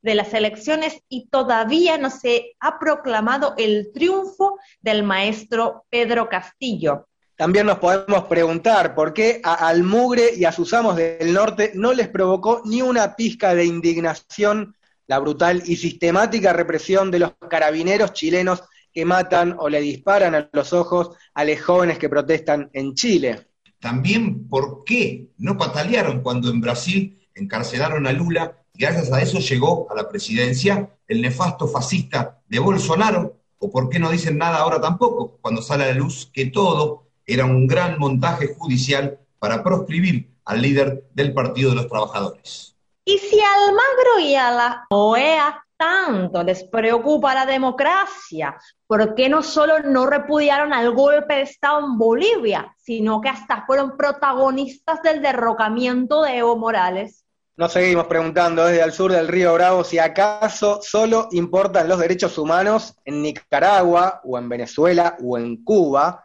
de 0.01 0.15
las 0.15 0.33
elecciones 0.33 1.01
y 1.09 1.27
todavía 1.27 1.97
no 1.97 2.09
se 2.09 2.55
ha 2.61 2.79
proclamado 2.79 3.53
el 3.57 3.91
triunfo 3.93 4.57
del 4.79 5.03
maestro 5.03 5.83
Pedro 5.89 6.29
Castillo. 6.29 7.09
También 7.35 7.65
nos 7.65 7.79
podemos 7.79 8.23
preguntar 8.29 8.95
por 8.95 9.13
qué 9.13 9.41
a 9.43 9.67
Almugre 9.67 10.31
y 10.33 10.45
a 10.45 10.53
sus 10.53 10.73
amos 10.73 10.95
del 10.95 11.33
norte 11.33 11.73
no 11.75 11.91
les 11.91 12.07
provocó 12.07 12.61
ni 12.63 12.81
una 12.81 13.17
pizca 13.17 13.53
de 13.53 13.65
indignación 13.65 14.77
la 15.07 15.19
brutal 15.19 15.61
y 15.65 15.75
sistemática 15.75 16.53
represión 16.53 17.11
de 17.11 17.19
los 17.19 17.33
carabineros 17.49 18.13
chilenos 18.13 18.63
que 18.93 19.03
matan 19.03 19.57
o 19.59 19.67
le 19.67 19.81
disparan 19.81 20.35
a 20.35 20.49
los 20.53 20.71
ojos 20.71 21.17
a 21.33 21.43
los 21.43 21.61
jóvenes 21.61 21.99
que 21.99 22.07
protestan 22.07 22.69
en 22.71 22.93
Chile. 22.93 23.50
También 23.81 24.47
por 24.47 24.83
qué 24.83 25.31
no 25.37 25.57
patalearon 25.57 26.21
cuando 26.21 26.49
en 26.49 26.61
Brasil 26.61 27.19
encarcelaron 27.33 28.05
a 28.05 28.11
Lula 28.11 28.55
y 28.73 28.83
gracias 28.83 29.11
a 29.11 29.21
eso 29.21 29.39
llegó 29.39 29.87
a 29.89 29.95
la 29.95 30.07
presidencia 30.07 30.89
el 31.07 31.21
nefasto 31.21 31.67
fascista 31.67 32.39
de 32.47 32.59
Bolsonaro, 32.59 33.37
o 33.57 33.71
por 33.71 33.89
qué 33.89 33.99
no 33.99 34.11
dicen 34.11 34.37
nada 34.37 34.59
ahora 34.59 34.79
tampoco, 34.79 35.39
cuando 35.41 35.61
sale 35.61 35.83
a 35.83 35.87
la 35.87 35.93
luz 35.93 36.29
que 36.31 36.45
todo 36.45 37.07
era 37.25 37.45
un 37.45 37.67
gran 37.67 37.97
montaje 37.97 38.53
judicial 38.55 39.19
para 39.39 39.63
proscribir 39.63 40.31
al 40.45 40.61
líder 40.61 41.09
del 41.13 41.33
Partido 41.33 41.71
de 41.71 41.77
los 41.77 41.87
Trabajadores. 41.87 42.75
Y 43.03 43.17
si 43.17 43.39
al 43.39 43.69
Almagro 43.69 44.19
y 44.21 44.35
a 44.35 44.51
la 44.51 44.85
OEA 44.89 45.65
tanto 45.81 46.43
les 46.43 46.63
preocupa 46.65 47.33
la 47.33 47.47
democracia, 47.47 48.55
¿por 48.85 49.15
qué 49.15 49.27
no 49.29 49.41
solo 49.41 49.79
no 49.79 50.05
repudiaron 50.05 50.73
al 50.73 50.91
golpe 50.91 51.33
de 51.33 51.41
Estado 51.41 51.79
en 51.79 51.97
Bolivia, 51.97 52.71
sino 52.77 53.19
que 53.19 53.29
hasta 53.29 53.65
fueron 53.65 53.97
protagonistas 53.97 55.01
del 55.01 55.23
derrocamiento 55.23 56.21
de 56.21 56.37
Evo 56.37 56.55
Morales? 56.55 57.25
Nos 57.57 57.73
seguimos 57.73 58.05
preguntando 58.05 58.63
desde 58.67 58.83
el 58.83 58.91
sur 58.91 59.11
del 59.11 59.27
río 59.27 59.55
Bravo 59.55 59.83
si 59.83 59.97
acaso 59.97 60.81
solo 60.83 61.29
importan 61.31 61.89
los 61.89 61.97
derechos 61.97 62.37
humanos 62.37 62.93
en 63.03 63.23
Nicaragua 63.23 64.21
o 64.23 64.37
en 64.37 64.49
Venezuela 64.49 65.17
o 65.23 65.39
en 65.39 65.63
Cuba, 65.63 66.23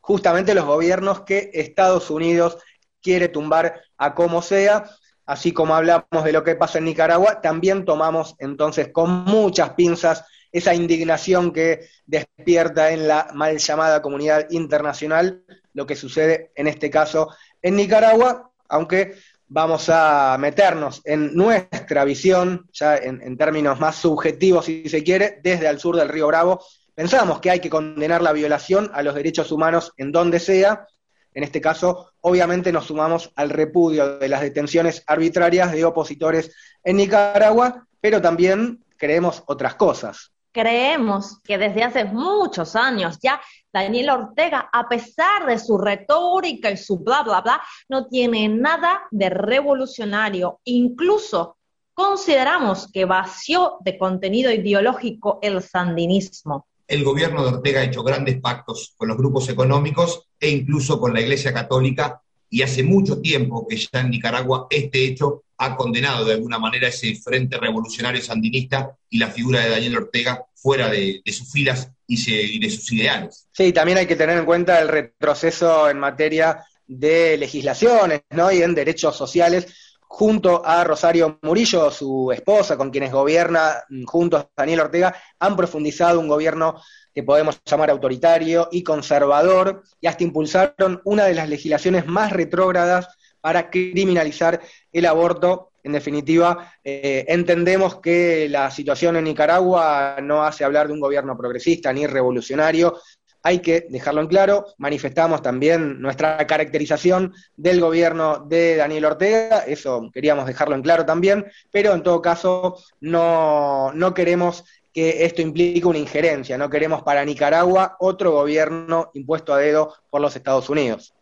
justamente 0.00 0.52
los 0.52 0.64
gobiernos 0.64 1.20
que 1.20 1.50
Estados 1.54 2.10
Unidos 2.10 2.58
quiere 3.00 3.28
tumbar 3.28 3.82
a 3.98 4.16
como 4.16 4.42
sea. 4.42 4.90
Así 5.26 5.52
como 5.52 5.74
hablamos 5.74 6.24
de 6.24 6.32
lo 6.32 6.44
que 6.44 6.54
pasa 6.54 6.78
en 6.78 6.84
Nicaragua, 6.84 7.40
también 7.40 7.84
tomamos 7.84 8.36
entonces 8.38 8.88
con 8.92 9.24
muchas 9.24 9.70
pinzas 9.70 10.24
esa 10.52 10.72
indignación 10.72 11.52
que 11.52 11.88
despierta 12.06 12.92
en 12.92 13.08
la 13.08 13.28
mal 13.34 13.58
llamada 13.58 14.00
comunidad 14.00 14.46
internacional 14.50 15.44
lo 15.74 15.84
que 15.84 15.96
sucede 15.96 16.52
en 16.54 16.68
este 16.68 16.88
caso 16.88 17.28
en 17.60 17.76
Nicaragua, 17.76 18.50
aunque 18.68 19.16
vamos 19.48 19.88
a 19.90 20.36
meternos 20.38 21.02
en 21.04 21.34
nuestra 21.34 22.04
visión, 22.04 22.68
ya 22.72 22.96
en, 22.96 23.36
términos 23.36 23.78
más 23.78 23.96
subjetivos 23.96 24.64
si 24.64 24.88
se 24.88 25.02
quiere, 25.02 25.40
desde 25.42 25.68
el 25.68 25.78
sur 25.78 25.96
del 25.96 26.08
río 26.08 26.28
Bravo, 26.28 26.60
Pensamos 26.96 27.40
que 27.40 27.50
hay 27.50 27.60
que 27.60 27.68
condenar 27.68 28.22
la 28.22 28.32
violación 28.32 28.90
a 28.94 29.02
los 29.02 29.14
derechos 29.14 29.52
humanos 29.52 29.92
en 29.98 30.12
donde 30.12 30.40
sea. 30.40 30.86
En 31.36 31.42
este 31.42 31.60
caso, 31.60 32.12
obviamente 32.22 32.72
nos 32.72 32.86
sumamos 32.86 33.30
al 33.36 33.50
repudio 33.50 34.16
de 34.16 34.26
las 34.26 34.40
detenciones 34.40 35.04
arbitrarias 35.06 35.70
de 35.70 35.84
opositores 35.84 36.50
en 36.82 36.96
Nicaragua, 36.96 37.86
pero 38.00 38.22
también 38.22 38.82
creemos 38.96 39.42
otras 39.46 39.74
cosas. 39.74 40.32
Creemos 40.50 41.38
que 41.44 41.58
desde 41.58 41.84
hace 41.84 42.06
muchos 42.06 42.74
años 42.74 43.18
ya 43.22 43.38
Daniel 43.70 44.08
Ortega, 44.08 44.70
a 44.72 44.88
pesar 44.88 45.44
de 45.44 45.58
su 45.58 45.76
retórica 45.76 46.70
y 46.70 46.78
su 46.78 47.00
bla, 47.00 47.22
bla, 47.22 47.42
bla, 47.42 47.62
no 47.90 48.06
tiene 48.06 48.48
nada 48.48 49.02
de 49.10 49.28
revolucionario. 49.28 50.60
Incluso 50.64 51.58
consideramos 51.92 52.90
que 52.90 53.04
vació 53.04 53.76
de 53.80 53.98
contenido 53.98 54.50
ideológico 54.50 55.38
el 55.42 55.60
sandinismo 55.62 56.66
el 56.88 57.04
gobierno 57.04 57.42
de 57.42 57.56
Ortega 57.56 57.80
ha 57.80 57.84
hecho 57.84 58.02
grandes 58.02 58.40
pactos 58.40 58.94
con 58.96 59.08
los 59.08 59.16
grupos 59.16 59.48
económicos 59.48 60.28
e 60.38 60.50
incluso 60.50 61.00
con 61.00 61.12
la 61.12 61.20
Iglesia 61.20 61.52
Católica 61.52 62.20
y 62.48 62.62
hace 62.62 62.82
mucho 62.82 63.20
tiempo 63.20 63.66
que 63.66 63.76
ya 63.76 64.00
en 64.00 64.10
Nicaragua 64.10 64.66
este 64.70 65.04
hecho 65.04 65.44
ha 65.58 65.76
condenado 65.76 66.24
de 66.24 66.34
alguna 66.34 66.58
manera 66.58 66.88
ese 66.88 67.14
frente 67.16 67.56
revolucionario 67.56 68.22
sandinista 68.22 68.96
y 69.10 69.18
la 69.18 69.28
figura 69.28 69.60
de 69.60 69.70
Daniel 69.70 69.96
Ortega 69.96 70.44
fuera 70.54 70.88
de, 70.88 71.22
sus 71.26 71.50
filas 71.50 71.90
y, 72.06 72.58
de 72.58 72.70
sus 72.70 72.92
ideales. 72.92 73.48
Sí, 73.52 73.72
también 73.72 73.98
hay 73.98 74.06
que 74.06 74.16
tener 74.16 74.38
en 74.38 74.44
cuenta 74.44 74.80
el 74.80 74.88
retroceso 74.88 75.88
en 75.88 75.98
materia 75.98 76.64
de 76.86 77.36
legislaciones 77.36 78.22
¿no? 78.30 78.52
y 78.52 78.62
en 78.62 78.74
derechos 78.74 79.16
sociales 79.16 79.66
junto 80.08 80.64
a 80.64 80.84
Rosario 80.84 81.38
Murillo, 81.42 81.90
su 81.90 82.30
esposa, 82.32 82.76
con 82.76 82.90
quienes 82.90 83.12
gobierna 83.12 83.84
mm, 83.88 84.04
juntos 84.04 84.46
Daniel 84.56 84.80
Ortega, 84.80 85.14
han 85.38 85.56
profundizado 85.56 86.20
un 86.20 86.28
gobierno 86.28 86.80
que 87.14 87.22
podemos 87.22 87.60
llamar 87.64 87.90
autoritario 87.90 88.68
y 88.70 88.82
conservador, 88.82 89.82
y 90.00 90.06
hasta 90.06 90.24
impulsaron 90.24 91.00
una 91.04 91.24
de 91.24 91.34
las 91.34 91.48
legislaciones 91.48 92.06
más 92.06 92.32
retrógradas 92.32 93.08
para 93.40 93.70
criminalizar 93.70 94.60
el 94.92 95.06
aborto. 95.06 95.70
En 95.82 95.92
definitiva, 95.92 96.74
eh, 96.82 97.24
entendemos 97.28 98.00
que 98.00 98.48
la 98.48 98.70
situación 98.70 99.16
en 99.16 99.24
Nicaragua 99.24 100.16
no 100.20 100.42
hace 100.42 100.64
hablar 100.64 100.88
de 100.88 100.92
un 100.92 101.00
gobierno 101.00 101.36
progresista 101.36 101.92
ni 101.92 102.06
revolucionario, 102.06 102.98
hay 103.46 103.60
que 103.60 103.86
dejarlo 103.88 104.22
en 104.22 104.26
claro. 104.26 104.66
Manifestamos 104.76 105.40
también 105.40 106.00
nuestra 106.00 106.44
caracterización 106.48 107.32
del 107.56 107.80
gobierno 107.80 108.40
de 108.40 108.74
Daniel 108.74 109.04
Ortega, 109.04 109.60
eso 109.60 110.10
queríamos 110.12 110.46
dejarlo 110.46 110.74
en 110.74 110.82
claro 110.82 111.06
también, 111.06 111.46
pero 111.70 111.94
en 111.94 112.02
todo 112.02 112.20
caso 112.20 112.76
no, 113.00 113.92
no 113.92 114.14
queremos 114.14 114.64
que 114.92 115.24
esto 115.24 115.42
implique 115.42 115.86
una 115.86 115.98
injerencia, 115.98 116.58
no 116.58 116.68
queremos 116.68 117.04
para 117.04 117.24
Nicaragua 117.24 117.96
otro 118.00 118.32
gobierno 118.32 119.12
impuesto 119.14 119.54
a 119.54 119.58
dedo 119.58 119.94
por 120.10 120.20
los 120.20 120.34
Estados 120.34 120.68
Unidos. 120.68 121.14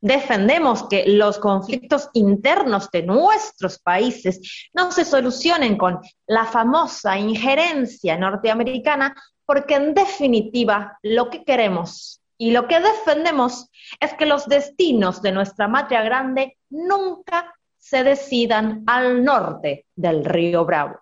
Defendemos 0.00 0.88
que 0.88 1.04
los 1.06 1.38
conflictos 1.38 2.08
internos 2.14 2.90
de 2.90 3.04
nuestros 3.04 3.78
países 3.78 4.70
no 4.72 4.90
se 4.90 5.04
solucionen 5.04 5.76
con 5.76 6.00
la 6.26 6.46
famosa 6.46 7.16
injerencia 7.16 8.16
norteamericana 8.16 9.14
porque 9.50 9.74
en 9.74 9.94
definitiva 9.94 10.96
lo 11.02 11.28
que 11.28 11.42
queremos 11.42 12.22
y 12.38 12.52
lo 12.52 12.68
que 12.68 12.78
defendemos 12.78 13.68
es 13.98 14.14
que 14.14 14.24
los 14.24 14.46
destinos 14.46 15.22
de 15.22 15.32
nuestra 15.32 15.66
matria 15.66 16.04
grande 16.04 16.56
nunca 16.68 17.52
se 17.76 18.04
decidan 18.04 18.84
al 18.86 19.24
norte 19.24 19.86
del 19.96 20.24
río 20.24 20.64
Bravo. 20.64 21.00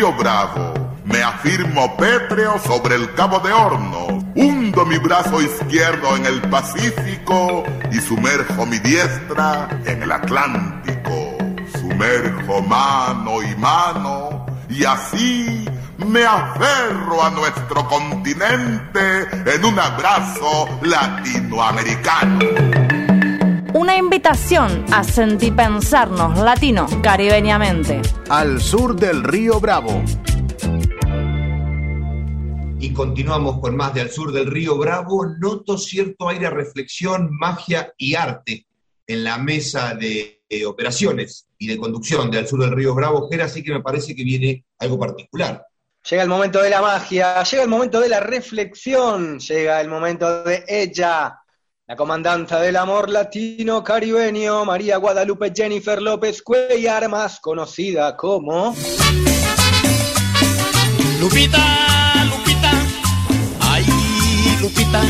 Bravo. 0.00 0.94
Me 1.04 1.22
afirmo 1.22 1.96
pétreo 1.96 2.56
sobre 2.60 2.94
el 2.94 3.12
Cabo 3.14 3.40
de 3.40 3.52
Horno. 3.52 4.06
Hundo 4.36 4.86
mi 4.86 4.96
brazo 4.98 5.42
izquierdo 5.42 6.16
en 6.16 6.24
el 6.26 6.40
Pacífico 6.42 7.64
y 7.90 7.96
sumerjo 7.96 8.64
mi 8.64 8.78
diestra 8.78 9.68
en 9.86 10.04
el 10.04 10.12
Atlántico. 10.12 11.36
Sumerjo 11.72 12.62
mano 12.62 13.42
y 13.42 13.56
mano 13.56 14.46
y 14.68 14.84
así 14.84 15.64
me 16.06 16.24
aferro 16.24 17.24
a 17.24 17.30
nuestro 17.30 17.88
continente 17.88 19.26
en 19.46 19.64
un 19.64 19.78
abrazo 19.80 20.78
latinoamericano. 20.82 22.67
Una 23.74 23.98
invitación 23.98 24.86
a 24.90 25.04
sentipensarnos 25.04 26.38
latino 26.38 26.86
caribeñamente. 27.02 28.00
Al 28.30 28.62
sur 28.62 28.96
del 28.96 29.22
río 29.22 29.60
Bravo. 29.60 30.02
Y 32.80 32.94
continuamos 32.94 33.60
con 33.60 33.76
más 33.76 33.92
de 33.92 34.00
Al 34.00 34.10
sur 34.10 34.32
del 34.32 34.46
río 34.46 34.78
Bravo. 34.78 35.26
Noto 35.38 35.76
cierto 35.76 36.30
aire 36.30 36.46
a 36.46 36.50
reflexión, 36.50 37.28
magia 37.30 37.92
y 37.98 38.14
arte 38.14 38.66
en 39.06 39.24
la 39.24 39.36
mesa 39.36 39.94
de, 39.94 40.40
operaciones 40.66 41.46
y 41.58 41.66
de 41.66 41.76
conducción 41.76 42.30
de 42.30 42.38
Al 42.38 42.48
sur 42.48 42.60
del 42.60 42.72
río 42.72 42.94
Bravo, 42.94 43.28
Gera, 43.28 43.44
así 43.44 43.62
que 43.62 43.72
me 43.72 43.82
parece 43.82 44.16
que 44.16 44.24
viene 44.24 44.64
algo 44.78 44.98
particular. 44.98 45.66
Llega 46.08 46.22
el 46.22 46.28
momento 46.30 46.62
de 46.62 46.70
la 46.70 46.80
magia, 46.80 47.42
llega 47.42 47.64
el 47.64 47.68
momento 47.68 48.00
de 48.00 48.08
la 48.08 48.20
reflexión, 48.20 49.38
llega 49.40 49.78
el 49.82 49.88
momento 49.88 50.42
de 50.42 50.64
ella, 50.66 51.37
la 51.88 51.96
comandanta 51.96 52.60
del 52.60 52.76
amor 52.76 53.08
latino 53.08 53.82
caribeño, 53.82 54.62
María 54.66 54.98
Guadalupe 54.98 55.50
Jennifer 55.56 56.02
López 56.02 56.42
Cuellar, 56.42 57.08
más 57.08 57.40
conocida 57.40 58.14
como... 58.14 58.74
Lupita, 61.18 62.26
Lupita, 62.26 62.72
ay, 63.60 63.86
Lupita, 64.60 65.02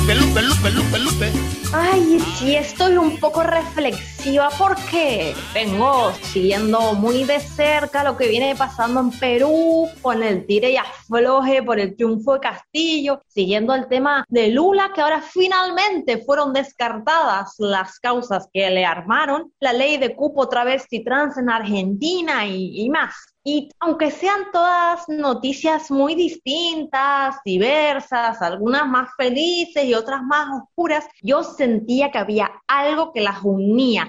Lupe, 0.00 0.14
Lupe, 0.14 0.42
Lupe, 0.42 0.70
Lupe, 0.70 0.98
Lupe. 0.98 1.32
Ay, 1.74 2.18
sí, 2.38 2.56
estoy 2.56 2.96
un 2.96 3.20
poco 3.20 3.42
reflexiva 3.42 4.48
porque 4.56 5.34
vengo 5.52 6.12
siguiendo 6.22 6.94
muy 6.94 7.24
de 7.24 7.38
cerca 7.38 8.02
lo 8.02 8.16
que 8.16 8.28
viene 8.28 8.56
pasando 8.56 9.00
en 9.00 9.10
Perú 9.10 9.88
con 10.00 10.22
el 10.22 10.46
tire 10.46 10.70
y 10.70 10.76
afloje 10.78 11.62
por 11.62 11.78
el 11.78 11.94
triunfo 11.96 12.34
de 12.34 12.40
Castillo, 12.40 13.22
siguiendo 13.28 13.74
el 13.74 13.88
tema 13.88 14.24
de 14.28 14.48
Lula, 14.48 14.90
que 14.94 15.02
ahora 15.02 15.20
finalmente 15.20 16.24
fueron 16.24 16.54
descartadas 16.54 17.56
las 17.58 17.98
causas 18.00 18.48
que 18.52 18.70
le 18.70 18.86
armaron, 18.86 19.52
la 19.60 19.74
ley 19.74 19.98
de 19.98 20.16
cupo 20.16 20.48
travesti 20.48 21.04
trans 21.04 21.36
en 21.36 21.50
Argentina 21.50 22.46
y, 22.46 22.80
y 22.80 22.88
más. 22.88 23.29
Y 23.42 23.70
aunque 23.80 24.10
sean 24.10 24.50
todas 24.52 25.08
noticias 25.08 25.90
muy 25.90 26.14
distintas, 26.14 27.36
diversas, 27.44 28.42
algunas 28.42 28.86
más 28.86 29.10
felices 29.16 29.84
y 29.84 29.94
otras 29.94 30.22
más 30.22 30.62
oscuras, 30.62 31.06
yo 31.22 31.42
sentía 31.42 32.10
que 32.10 32.18
había 32.18 32.50
algo 32.66 33.12
que 33.12 33.22
las 33.22 33.42
unía, 33.42 34.06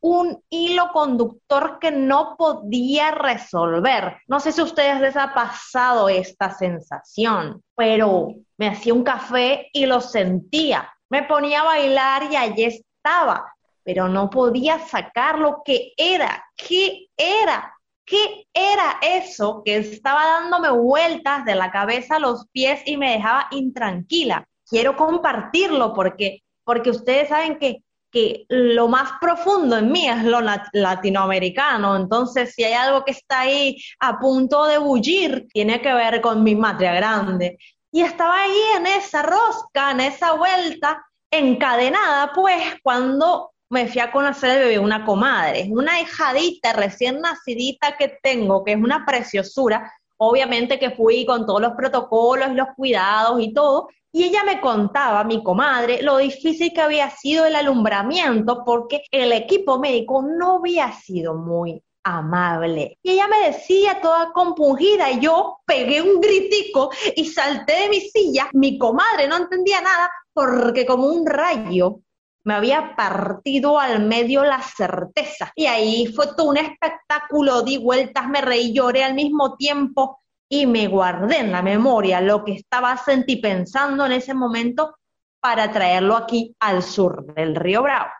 un 0.00 0.38
hilo 0.50 0.90
conductor 0.92 1.78
que 1.80 1.90
no 1.90 2.36
podía 2.36 3.10
resolver. 3.12 4.18
No 4.26 4.38
sé 4.38 4.52
si 4.52 4.60
a 4.60 4.64
ustedes 4.64 5.00
les 5.00 5.16
ha 5.16 5.32
pasado 5.32 6.10
esta 6.10 6.50
sensación, 6.50 7.62
pero 7.74 8.34
me 8.58 8.68
hacía 8.68 8.92
un 8.92 9.02
café 9.02 9.70
y 9.72 9.86
lo 9.86 10.02
sentía. 10.02 10.92
Me 11.08 11.22
ponía 11.22 11.62
a 11.62 11.64
bailar 11.64 12.30
y 12.30 12.36
allí 12.36 12.64
estaba, 12.64 13.50
pero 13.82 14.06
no 14.08 14.28
podía 14.28 14.78
sacar 14.78 15.38
lo 15.38 15.62
que 15.64 15.94
era. 15.96 16.44
¿Qué 16.54 17.06
era? 17.16 17.74
¿Qué 18.06 18.46
era 18.52 18.98
eso 19.00 19.62
que 19.64 19.76
estaba 19.76 20.24
dándome 20.26 20.70
vueltas 20.70 21.44
de 21.44 21.54
la 21.54 21.70
cabeza 21.70 22.16
a 22.16 22.18
los 22.18 22.46
pies 22.48 22.82
y 22.84 22.96
me 22.96 23.12
dejaba 23.12 23.48
intranquila? 23.50 24.46
Quiero 24.68 24.96
compartirlo 24.96 25.94
porque, 25.94 26.42
porque 26.64 26.90
ustedes 26.90 27.30
saben 27.30 27.58
que, 27.58 27.82
que 28.10 28.44
lo 28.48 28.88
más 28.88 29.12
profundo 29.20 29.78
en 29.78 29.90
mí 29.90 30.06
es 30.06 30.22
lo 30.24 30.40
latinoamericano. 30.72 31.96
Entonces, 31.96 32.52
si 32.54 32.64
hay 32.64 32.74
algo 32.74 33.04
que 33.04 33.12
está 33.12 33.40
ahí 33.40 33.78
a 34.00 34.18
punto 34.18 34.66
de 34.66 34.78
bullir, 34.78 35.46
tiene 35.48 35.80
que 35.80 35.94
ver 35.94 36.20
con 36.20 36.42
mi 36.42 36.54
matria 36.54 36.92
grande. 36.92 37.56
Y 37.90 38.02
estaba 38.02 38.42
ahí 38.42 38.60
en 38.76 38.86
esa 38.86 39.22
rosca, 39.22 39.92
en 39.92 40.00
esa 40.00 40.32
vuelta, 40.32 41.02
encadenada, 41.30 42.32
pues, 42.34 42.62
cuando 42.82 43.53
me 43.74 43.88
fui 43.88 44.00
a 44.00 44.12
conocer 44.12 44.50
el 44.50 44.58
bebé 44.60 44.78
una 44.78 45.04
comadre, 45.04 45.66
una 45.68 46.00
hijadita 46.00 46.72
recién 46.72 47.20
nacidita 47.20 47.96
que 47.98 48.16
tengo, 48.22 48.62
que 48.62 48.72
es 48.72 48.78
una 48.78 49.04
preciosura, 49.04 49.92
obviamente 50.16 50.78
que 50.78 50.92
fui 50.92 51.26
con 51.26 51.44
todos 51.44 51.60
los 51.60 51.72
protocolos 51.72 52.54
los 52.54 52.68
cuidados 52.76 53.40
y 53.40 53.52
todo, 53.52 53.88
y 54.12 54.22
ella 54.22 54.44
me 54.44 54.60
contaba, 54.60 55.24
mi 55.24 55.42
comadre, 55.42 56.02
lo 56.02 56.18
difícil 56.18 56.72
que 56.72 56.80
había 56.80 57.10
sido 57.10 57.46
el 57.46 57.56
alumbramiento 57.56 58.62
porque 58.64 59.02
el 59.10 59.32
equipo 59.32 59.80
médico 59.80 60.22
no 60.22 60.58
había 60.58 60.92
sido 60.92 61.34
muy 61.34 61.82
amable. 62.04 62.96
Y 63.02 63.10
ella 63.10 63.26
me 63.26 63.50
decía 63.50 64.00
toda 64.00 64.32
compungida, 64.32 65.10
y 65.10 65.18
yo 65.18 65.58
pegué 65.66 66.00
un 66.00 66.20
gritico 66.20 66.90
y 67.16 67.24
salté 67.24 67.72
de 67.72 67.88
mi 67.88 68.00
silla. 68.02 68.48
Mi 68.52 68.78
comadre 68.78 69.26
no 69.26 69.36
entendía 69.36 69.80
nada 69.80 70.08
porque 70.32 70.86
como 70.86 71.08
un 71.08 71.26
rayo 71.26 71.98
me 72.44 72.54
había 72.54 72.94
partido 72.94 73.80
al 73.80 74.04
medio 74.04 74.44
la 74.44 74.60
certeza. 74.62 75.50
Y 75.56 75.66
ahí 75.66 76.06
fue 76.14 76.28
todo 76.36 76.50
un 76.50 76.58
espectáculo, 76.58 77.62
di 77.62 77.78
vueltas, 77.78 78.28
me 78.28 78.40
reí, 78.40 78.72
lloré 78.72 79.02
al 79.02 79.14
mismo 79.14 79.56
tiempo 79.56 80.20
y 80.48 80.66
me 80.66 80.86
guardé 80.86 81.38
en 81.38 81.52
la 81.52 81.62
memoria 81.62 82.20
lo 82.20 82.44
que 82.44 82.52
estaba 82.52 82.96
sentí 82.98 83.36
pensando 83.36 84.04
en 84.04 84.12
ese 84.12 84.34
momento 84.34 84.94
para 85.40 85.72
traerlo 85.72 86.16
aquí 86.16 86.54
al 86.60 86.82
sur 86.82 87.24
del 87.34 87.54
río 87.54 87.82
Bravo. 87.82 88.10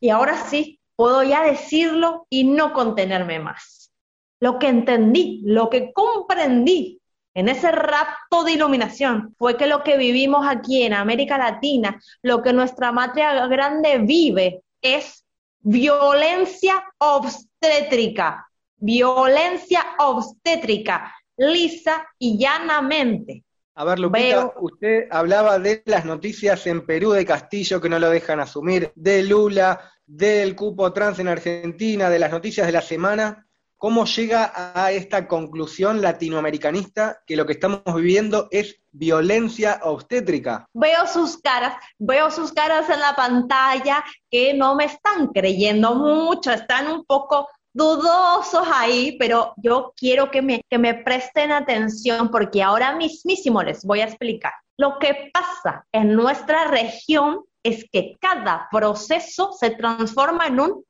Y 0.00 0.10
ahora 0.10 0.36
sí, 0.36 0.80
puedo 0.96 1.22
ya 1.22 1.42
decirlo 1.42 2.26
y 2.28 2.44
no 2.44 2.72
contenerme 2.72 3.38
más. 3.38 3.92
Lo 4.40 4.58
que 4.58 4.68
entendí, 4.68 5.40
lo 5.44 5.70
que 5.70 5.92
comprendí 5.92 6.97
en 7.38 7.48
ese 7.48 7.70
rapto 7.70 8.42
de 8.42 8.50
iluminación 8.50 9.32
fue 9.38 9.56
que 9.56 9.68
lo 9.68 9.84
que 9.84 9.96
vivimos 9.96 10.44
aquí 10.44 10.82
en 10.82 10.92
América 10.92 11.38
Latina, 11.38 12.02
lo 12.20 12.42
que 12.42 12.52
nuestra 12.52 12.90
matria 12.90 13.46
grande 13.46 13.98
vive 13.98 14.62
es 14.82 15.24
violencia 15.60 16.84
obstétrica, 16.98 18.44
violencia 18.76 19.86
obstétrica, 20.00 21.14
lisa 21.36 22.08
y 22.18 22.36
llanamente. 22.38 23.44
A 23.76 23.84
ver, 23.84 24.00
Lupita, 24.00 24.54
usted 24.60 25.06
hablaba 25.08 25.60
de 25.60 25.84
las 25.86 26.04
noticias 26.04 26.66
en 26.66 26.84
Perú 26.84 27.12
de 27.12 27.24
Castillo 27.24 27.80
que 27.80 27.88
no 27.88 28.00
lo 28.00 28.10
dejan 28.10 28.40
asumir, 28.40 28.90
de 28.96 29.22
Lula, 29.22 29.80
del 30.04 30.56
cupo 30.56 30.92
trans 30.92 31.20
en 31.20 31.28
Argentina, 31.28 32.10
de 32.10 32.18
las 32.18 32.32
noticias 32.32 32.66
de 32.66 32.72
la 32.72 32.82
semana. 32.82 33.47
¿Cómo 33.80 34.06
llega 34.06 34.50
a 34.74 34.90
esta 34.90 35.28
conclusión 35.28 36.02
latinoamericanista 36.02 37.22
que 37.24 37.36
lo 37.36 37.46
que 37.46 37.52
estamos 37.52 37.82
viviendo 37.94 38.48
es 38.50 38.80
violencia 38.90 39.78
obstétrica? 39.84 40.66
Veo 40.74 41.06
sus 41.06 41.38
caras, 41.38 41.76
veo 41.96 42.28
sus 42.32 42.52
caras 42.52 42.90
en 42.90 42.98
la 42.98 43.14
pantalla 43.14 44.04
que 44.28 44.52
no 44.52 44.74
me 44.74 44.86
están 44.86 45.28
creyendo 45.28 45.94
mucho, 45.94 46.50
están 46.50 46.88
un 46.88 47.04
poco 47.04 47.46
dudosos 47.72 48.66
ahí, 48.74 49.16
pero 49.16 49.54
yo 49.58 49.92
quiero 49.96 50.28
que 50.28 50.42
me, 50.42 50.60
que 50.68 50.78
me 50.78 50.94
presten 50.94 51.52
atención 51.52 52.32
porque 52.32 52.64
ahora 52.64 52.96
mismísimo 52.96 53.62
les 53.62 53.84
voy 53.84 54.00
a 54.00 54.06
explicar. 54.06 54.54
Lo 54.76 54.98
que 54.98 55.30
pasa 55.32 55.86
en 55.92 56.16
nuestra 56.16 56.64
región 56.64 57.44
es 57.62 57.84
que 57.92 58.16
cada 58.20 58.68
proceso 58.72 59.52
se 59.52 59.70
transforma 59.70 60.48
en 60.48 60.58
un 60.58 60.84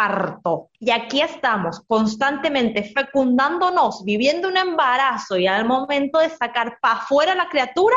parto. 0.00 0.70
Y 0.78 0.90
aquí 0.90 1.20
estamos 1.20 1.82
constantemente 1.86 2.82
fecundándonos, 2.84 4.02
viviendo 4.02 4.48
un 4.48 4.56
embarazo 4.56 5.36
y 5.36 5.46
al 5.46 5.66
momento 5.66 6.20
de 6.20 6.30
sacar 6.30 6.78
para 6.80 7.00
afuera 7.00 7.34
la 7.34 7.50
criatura, 7.50 7.96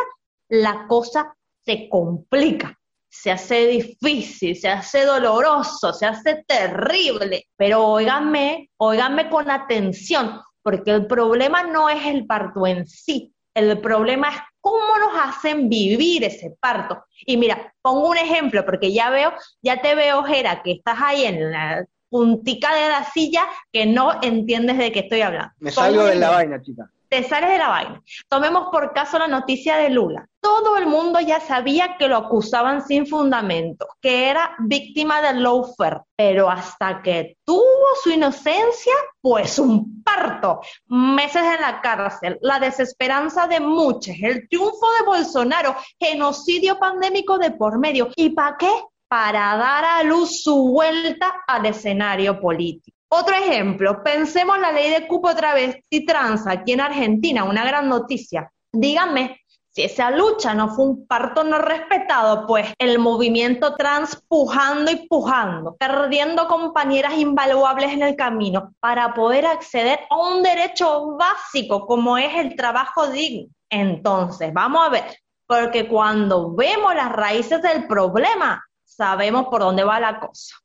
la 0.50 0.86
cosa 0.88 1.34
se 1.66 1.88
complica, 1.88 2.78
se 3.10 3.32
hace 3.32 3.68
difícil, 3.68 4.54
se 4.54 4.68
hace 4.68 5.06
doloroso, 5.06 5.94
se 5.94 6.06
hace 6.06 6.44
terrible. 6.46 7.46
Pero 7.56 7.88
óiganme, 7.88 8.70
óiganme 8.78 9.30
con 9.30 9.50
atención, 9.50 10.42
porque 10.62 10.92
el 10.92 11.08
problema 11.08 11.64
no 11.64 11.88
es 11.88 12.06
el 12.06 12.26
parto 12.26 12.68
en 12.68 12.86
sí, 12.86 13.34
el 13.54 13.80
problema 13.80 14.30
es 14.30 14.36
cómo 14.60 14.98
nos 15.00 15.22
hacen 15.22 15.70
vivir 15.70 16.24
ese 16.24 16.56
parto. 16.60 17.04
Y 17.26 17.38
mira, 17.38 17.74
pongo 17.82 18.10
un 18.10 18.18
ejemplo, 18.18 18.66
porque 18.66 18.94
ya 18.94 19.10
veo, 19.10 19.34
ya 19.62 19.82
te 19.82 19.96
veo, 19.96 20.24
Jera, 20.24 20.62
que 20.64 20.72
estás 20.72 20.98
ahí 21.02 21.26
en 21.26 21.52
la 21.52 21.86
puntica 22.10 22.74
de 22.76 22.90
la 22.90 23.04
silla 23.06 23.48
que 23.72 23.86
no 23.86 24.22
entiendes 24.22 24.78
de 24.78 24.92
qué 24.92 25.00
estoy 25.00 25.22
hablando. 25.22 25.52
Me 25.60 25.72
salgo 25.72 26.06
de 26.06 26.16
la 26.16 26.30
vaina, 26.30 26.62
chica. 26.62 26.90
Te 27.14 27.22
sales 27.22 27.52
de 27.52 27.60
la 27.60 27.68
vaina. 27.68 28.02
Tomemos 28.28 28.70
por 28.72 28.92
caso 28.92 29.20
la 29.20 29.28
noticia 29.28 29.76
de 29.76 29.92
Lula. 29.92 30.28
Todo 30.42 30.78
el 30.78 30.88
mundo 30.88 31.20
ya 31.20 31.40
sabía 31.40 31.96
que 31.96 32.08
lo 32.08 32.18
acusaban 32.18 32.84
sin 32.88 33.06
fundamento, 33.06 33.86
que 34.02 34.32
era 34.32 34.56
víctima 34.58 35.22
del 35.22 35.44
lawfare, 35.44 36.02
pero 36.16 36.50
hasta 36.50 37.04
que 37.04 37.38
tuvo 37.46 37.86
su 38.02 38.10
inocencia, 38.10 38.94
pues 39.22 39.60
un 39.60 40.02
parto, 40.04 40.62
meses 40.88 41.44
en 41.44 41.62
la 41.62 41.82
cárcel, 41.82 42.40
la 42.42 42.58
desesperanza 42.58 43.46
de 43.46 43.60
muchos, 43.60 44.16
el 44.20 44.50
triunfo 44.50 44.92
de 44.98 45.06
Bolsonaro, 45.06 45.76
genocidio 46.00 46.80
pandémico 46.80 47.38
de 47.38 47.52
por 47.52 47.78
medio. 47.78 48.10
¿Y 48.16 48.32
para 48.32 48.58
qué? 48.58 48.72
para 49.08 49.56
dar 49.58 49.86
a 49.86 50.02
luz 50.02 50.42
su 50.42 50.70
vuelta 50.70 51.44
al 51.46 51.68
escenario 51.68 52.42
político. 52.42 52.98
Otro 53.16 53.36
ejemplo, 53.36 54.02
pensemos 54.02 54.58
la 54.58 54.72
ley 54.72 54.90
de 54.90 55.08
cupo 55.08 55.36
travesti 55.36 56.04
trans 56.04 56.48
aquí 56.48 56.72
en 56.72 56.82
Argentina, 56.82 57.44
una 57.44 57.64
gran 57.64 57.88
noticia. 57.88 58.52
Díganme, 58.72 59.40
si 59.70 59.84
esa 59.84 60.10
lucha 60.10 60.56
no 60.56 60.70
fue 60.70 60.86
un 60.86 61.06
parto 61.06 61.44
no 61.44 61.60
respetado, 61.60 62.48
pues 62.48 62.74
el 62.80 62.98
movimiento 62.98 63.76
trans 63.76 64.20
pujando 64.28 64.90
y 64.90 65.08
pujando, 65.08 65.76
perdiendo 65.76 66.48
compañeras 66.48 67.14
invaluables 67.14 67.92
en 67.92 68.02
el 68.02 68.16
camino 68.16 68.74
para 68.80 69.14
poder 69.14 69.46
acceder 69.46 70.00
a 70.10 70.18
un 70.18 70.42
derecho 70.42 71.16
básico 71.16 71.86
como 71.86 72.18
es 72.18 72.34
el 72.36 72.56
trabajo 72.56 73.10
digno. 73.10 73.48
Entonces, 73.70 74.52
vamos 74.52 74.88
a 74.88 74.90
ver, 74.90 75.04
porque 75.46 75.88
cuando 75.88 76.56
vemos 76.56 76.96
las 76.96 77.12
raíces 77.12 77.62
del 77.62 77.86
problema, 77.86 78.66
sabemos 78.84 79.46
por 79.50 79.62
dónde 79.62 79.84
va 79.84 80.00
la 80.00 80.20
cosa. 80.20 80.63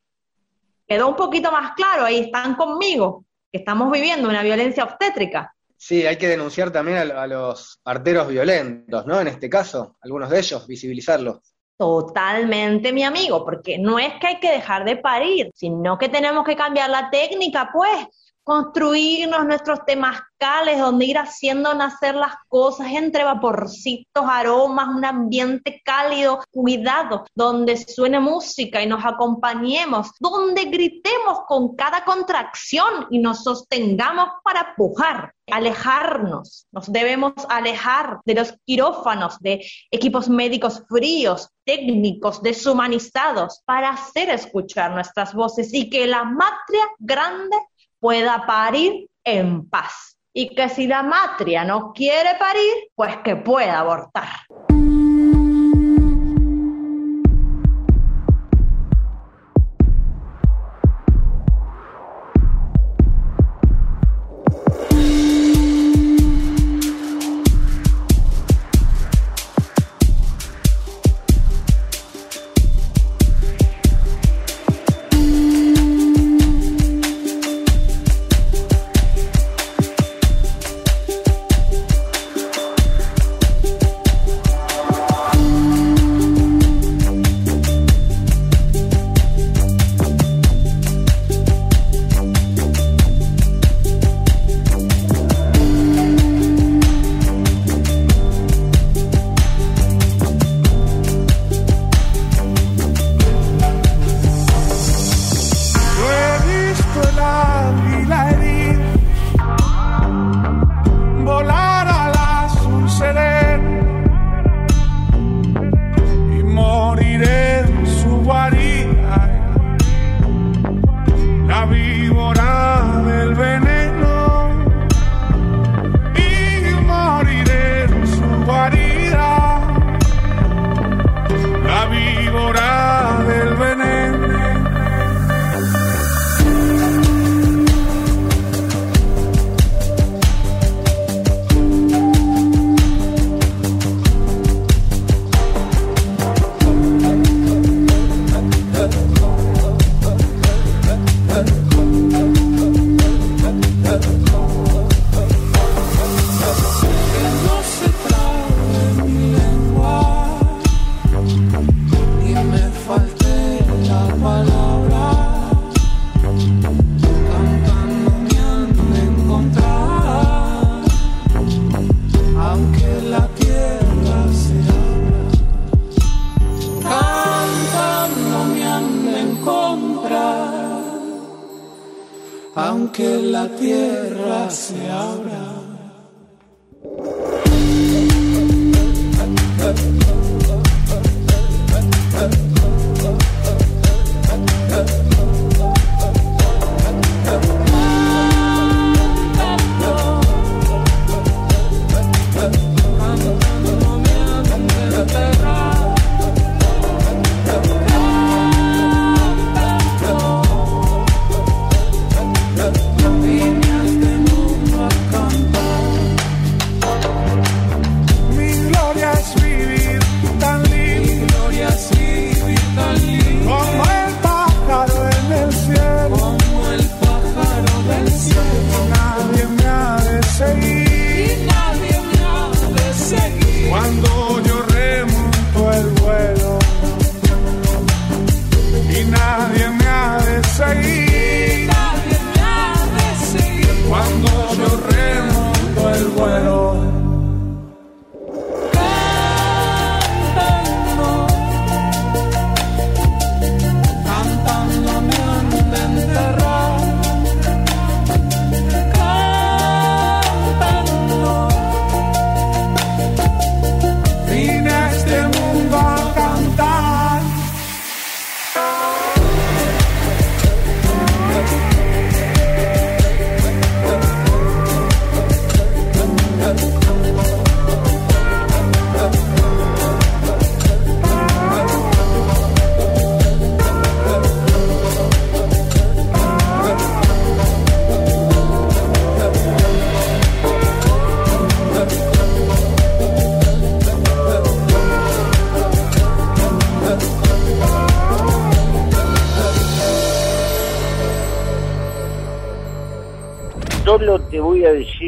Quedó 0.89 1.09
un 1.09 1.17
poquito 1.17 1.53
más 1.53 1.73
claro, 1.73 2.05
ahí 2.05 2.21
están 2.21 2.55
conmigo, 2.57 3.27
que 3.53 3.59
estamos 3.59 3.93
viviendo 3.93 4.29
una 4.29 4.43
violencia 4.43 4.85
obstétrica. 4.85 5.55
Sí, 5.77 6.07
hay 6.07 6.17
que 6.17 6.27
denunciar 6.27 6.73
también 6.73 6.99
a, 6.99 7.23
a 7.23 7.27
los 7.27 7.79
parteros 7.83 8.27
violentos, 8.27 9.07
¿no? 9.07 9.21
En 9.21 9.29
este 9.29 9.49
caso, 9.49 9.97
algunos 10.01 10.31
de 10.31 10.39
ellos, 10.39 10.67
visibilizarlos. 10.67 11.55
Totalmente, 11.77 12.93
mi 12.93 13.05
amigo, 13.05 13.45
porque 13.45 13.79
no 13.79 14.01
es 14.01 14.15
que 14.15 14.27
hay 14.27 14.41
que 14.41 14.51
dejar 14.51 14.85
de 14.85 14.97
parir, 14.97 15.53
sino 15.55 15.97
que 15.97 16.09
tenemos 16.09 16.45
que 16.45 16.57
cambiar 16.57 16.91
la 16.91 17.11
técnica, 17.11 17.71
pues, 17.73 18.28
construirnos 18.49 19.45
nuestros 19.45 19.85
temazcales, 19.85 20.79
donde 20.79 21.05
ir 21.05 21.19
haciendo 21.19 21.75
nacer 21.75 22.15
las 22.15 22.33
cosas 22.49 22.87
entre 22.93 23.23
vaporcitos, 23.23 24.25
aromas, 24.27 24.89
un 24.89 25.05
ambiente 25.05 25.83
cálido, 25.85 26.43
cuidado, 26.51 27.27
donde 27.35 27.77
suene 27.77 28.21
música 28.21 28.83
y 28.83 28.87
nos 28.87 29.05
acompañemos, 29.05 30.13
donde 30.19 30.65
gritemos 30.65 31.41
con 31.47 31.77
cada 31.77 32.07
contracción 32.07 33.07
y 33.11 33.19
nos 33.19 33.45
sostengamos 33.45 34.31
para 34.43 34.75
pujar, 34.77 35.35
alejarnos, 35.51 36.67
nos 36.73 36.91
debemos 36.91 37.35
alejar 37.51 38.21
de 38.25 38.35
los 38.35 38.55
quirófanos, 38.65 39.39
de 39.41 39.63
equipos 39.91 40.31
médicos 40.31 40.85
fríos, 40.89 41.51
técnicos, 41.67 42.43
deshumanizados, 42.43 43.61
para 43.67 43.91
hacer 43.91 44.31
escuchar 44.31 44.93
nuestras 44.93 45.35
voces 45.35 45.75
y 45.75 45.91
que 45.91 46.07
la 46.07 46.25
matria 46.25 46.85
grande 46.99 47.59
pueda 48.01 48.47
parir 48.47 49.09
en 49.25 49.69
paz. 49.69 50.17
Y 50.33 50.55
que 50.55 50.69
si 50.69 50.87
la 50.87 51.03
matria 51.03 51.65
no 51.65 51.93
quiere 51.93 52.37
parir, 52.39 52.73
pues 52.95 53.17
que 53.19 53.37
pueda 53.37 53.81
abortar. 53.81 54.29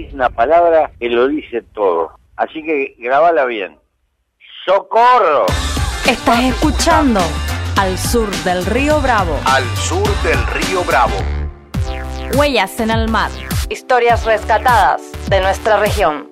Decir 0.01 0.15
una 0.15 0.31
palabra 0.31 0.91
que 0.99 1.09
lo 1.09 1.29
dice 1.29 1.63
todo. 1.75 2.13
Así 2.37 2.63
que 2.63 2.95
grabala 2.99 3.45
bien. 3.45 3.79
¡Socorro! 4.65 5.47
Estás 6.09 6.41
escuchando 6.45 7.21
Al 7.77 7.97
Sur 7.99 8.31
del 8.45 8.65
Río 8.67 9.01
Bravo. 9.01 9.37
Al 9.45 9.65
sur 9.77 10.07
del 10.23 10.39
río 10.47 10.83
Bravo. 10.85 11.17
Huellas 12.37 12.79
en 12.81 12.91
el 12.91 13.09
mar. 13.09 13.31
Historias 13.69 14.25
rescatadas 14.25 15.03
de 15.29 15.41
nuestra 15.41 15.79
región. 15.79 16.31